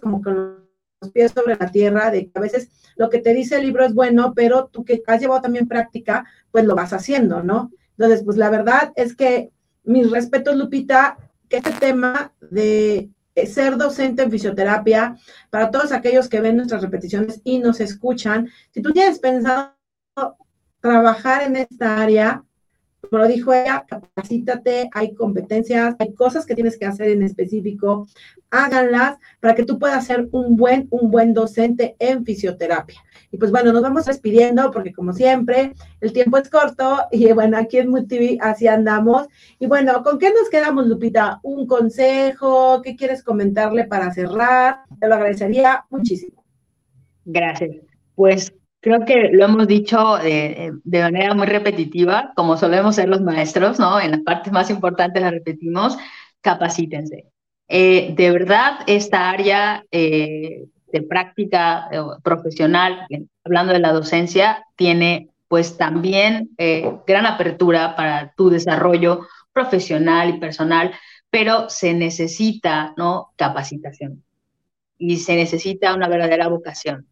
[0.00, 0.68] como con
[1.00, 3.84] los pies sobre la tierra, de que a veces lo que te dice el libro
[3.84, 7.72] es bueno, pero tú que has llevado también práctica, pues lo vas haciendo, ¿no?
[7.98, 9.50] Entonces, pues la verdad es que
[9.82, 11.18] mis respetos, Lupita,
[11.48, 13.10] que este tema de
[13.46, 15.16] ser docente en fisioterapia,
[15.50, 19.74] para todos aquellos que ven nuestras repeticiones y nos escuchan, si tú tienes pensado
[20.80, 22.44] trabajar en esta área,
[23.14, 28.08] como lo dijo ella, capacítate, hay competencias, hay cosas que tienes que hacer en específico,
[28.50, 33.00] háganlas para que tú puedas ser un buen, un buen docente en fisioterapia.
[33.30, 37.56] Y pues bueno, nos vamos despidiendo porque como siempre, el tiempo es corto y bueno,
[37.56, 39.28] aquí en MultiV así andamos.
[39.60, 41.38] Y bueno, ¿con qué nos quedamos, Lupita?
[41.44, 42.82] ¿Un consejo?
[42.82, 44.78] ¿Qué quieres comentarle para cerrar?
[44.98, 46.42] Te lo agradecería muchísimo.
[47.24, 47.76] Gracias.
[48.16, 48.52] Pues
[48.84, 53.98] Creo que lo hemos dicho de, manera muy repetitiva, como solemos ser los maestros, ¿no?
[53.98, 55.96] En las partes más importantes las repetimos,
[56.42, 57.32] capacítense.
[57.66, 63.06] Eh, de verdad, esta área eh, de práctica eh, profesional,
[63.42, 66.50] hablando de la docencia, tiene pues también
[67.06, 70.92] gran apertura para tu desarrollo profesional y personal,
[71.30, 73.32] pero se necesita, ¿no?
[73.36, 74.22] Capacitación
[74.98, 77.06] y se necesita una verdadera vocación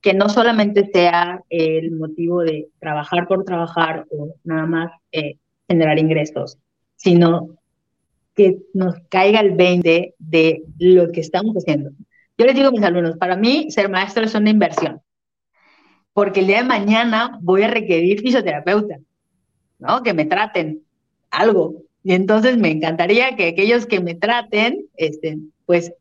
[0.00, 5.38] que no solamente sea el motivo de trabajar por trabajar o nada más eh,
[5.68, 6.58] generar ingresos,
[6.96, 7.58] sino
[8.34, 11.90] que nos caiga el 20 de lo que estamos haciendo.
[12.36, 15.00] Yo les digo a mis alumnos, para mí ser maestro es una inversión,
[16.12, 18.98] porque el día de mañana voy a requerir fisioterapeuta,
[19.80, 20.02] ¿no?
[20.04, 20.82] Que me traten
[21.30, 21.82] algo.
[22.04, 25.92] Y entonces me encantaría que aquellos que me traten, este, pues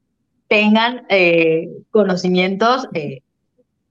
[0.48, 3.22] tengan eh, conocimientos eh,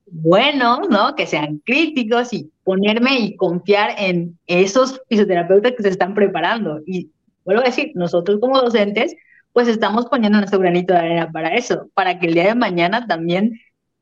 [0.07, 1.15] buenos, ¿no?
[1.15, 6.81] Que sean críticos y ponerme y confiar en esos fisioterapeutas que se están preparando.
[6.87, 7.11] Y
[7.45, 9.15] vuelvo a decir, nosotros como docentes,
[9.53, 13.07] pues estamos poniendo nuestro granito de arena para eso, para que el día de mañana
[13.07, 13.59] también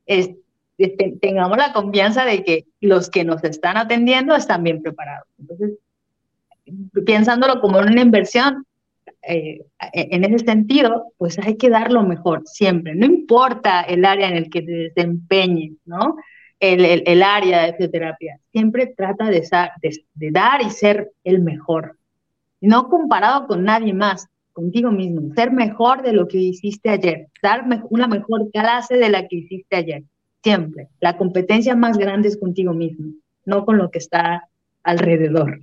[0.07, 0.36] este,
[1.20, 5.28] tengamos la confianza de que los que nos están atendiendo están bien preparados.
[5.38, 5.78] Entonces,
[7.07, 8.66] pensándolo como una inversión,
[9.26, 14.28] eh, en ese sentido, pues hay que dar lo mejor siempre, no importa el área
[14.28, 16.16] en el que te desempeñes, ¿no?
[16.60, 19.46] El, área de fisioterapia, siempre trata de,
[20.30, 21.98] dar y ser el mejor,
[22.60, 27.64] no comparado con nadie más, contigo mismo, ser mejor de lo que hiciste ayer, dar
[27.90, 30.04] una mejor clase de la que hiciste ayer,
[30.42, 30.88] siempre.
[31.00, 33.12] La competencia más grande es contigo mismo,
[33.44, 34.48] no con lo que está
[34.82, 35.60] alrededor.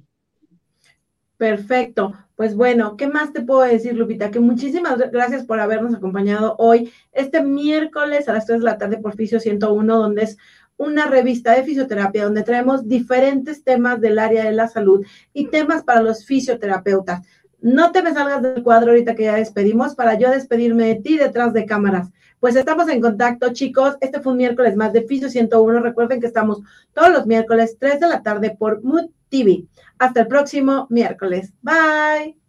[1.38, 2.14] Perfecto.
[2.42, 4.32] Pues bueno, ¿qué más te puedo decir, Lupita?
[4.32, 8.98] Que muchísimas gracias por habernos acompañado hoy, este miércoles a las 3 de la tarde
[8.98, 10.38] por Fisio 101, donde es
[10.76, 15.84] una revista de fisioterapia donde traemos diferentes temas del área de la salud y temas
[15.84, 17.22] para los fisioterapeutas.
[17.60, 21.20] No te me salgas del cuadro ahorita que ya despedimos para yo despedirme de ti
[21.20, 22.10] detrás de cámaras.
[22.42, 23.98] Pues estamos en contacto, chicos.
[24.02, 25.80] Este fue un miércoles más de Fisio 101.
[25.80, 26.60] Recuerden que estamos
[26.92, 29.66] todos los miércoles, 3 de la tarde por Mood TV.
[30.00, 31.54] Hasta el próximo miércoles.
[31.62, 32.41] Bye.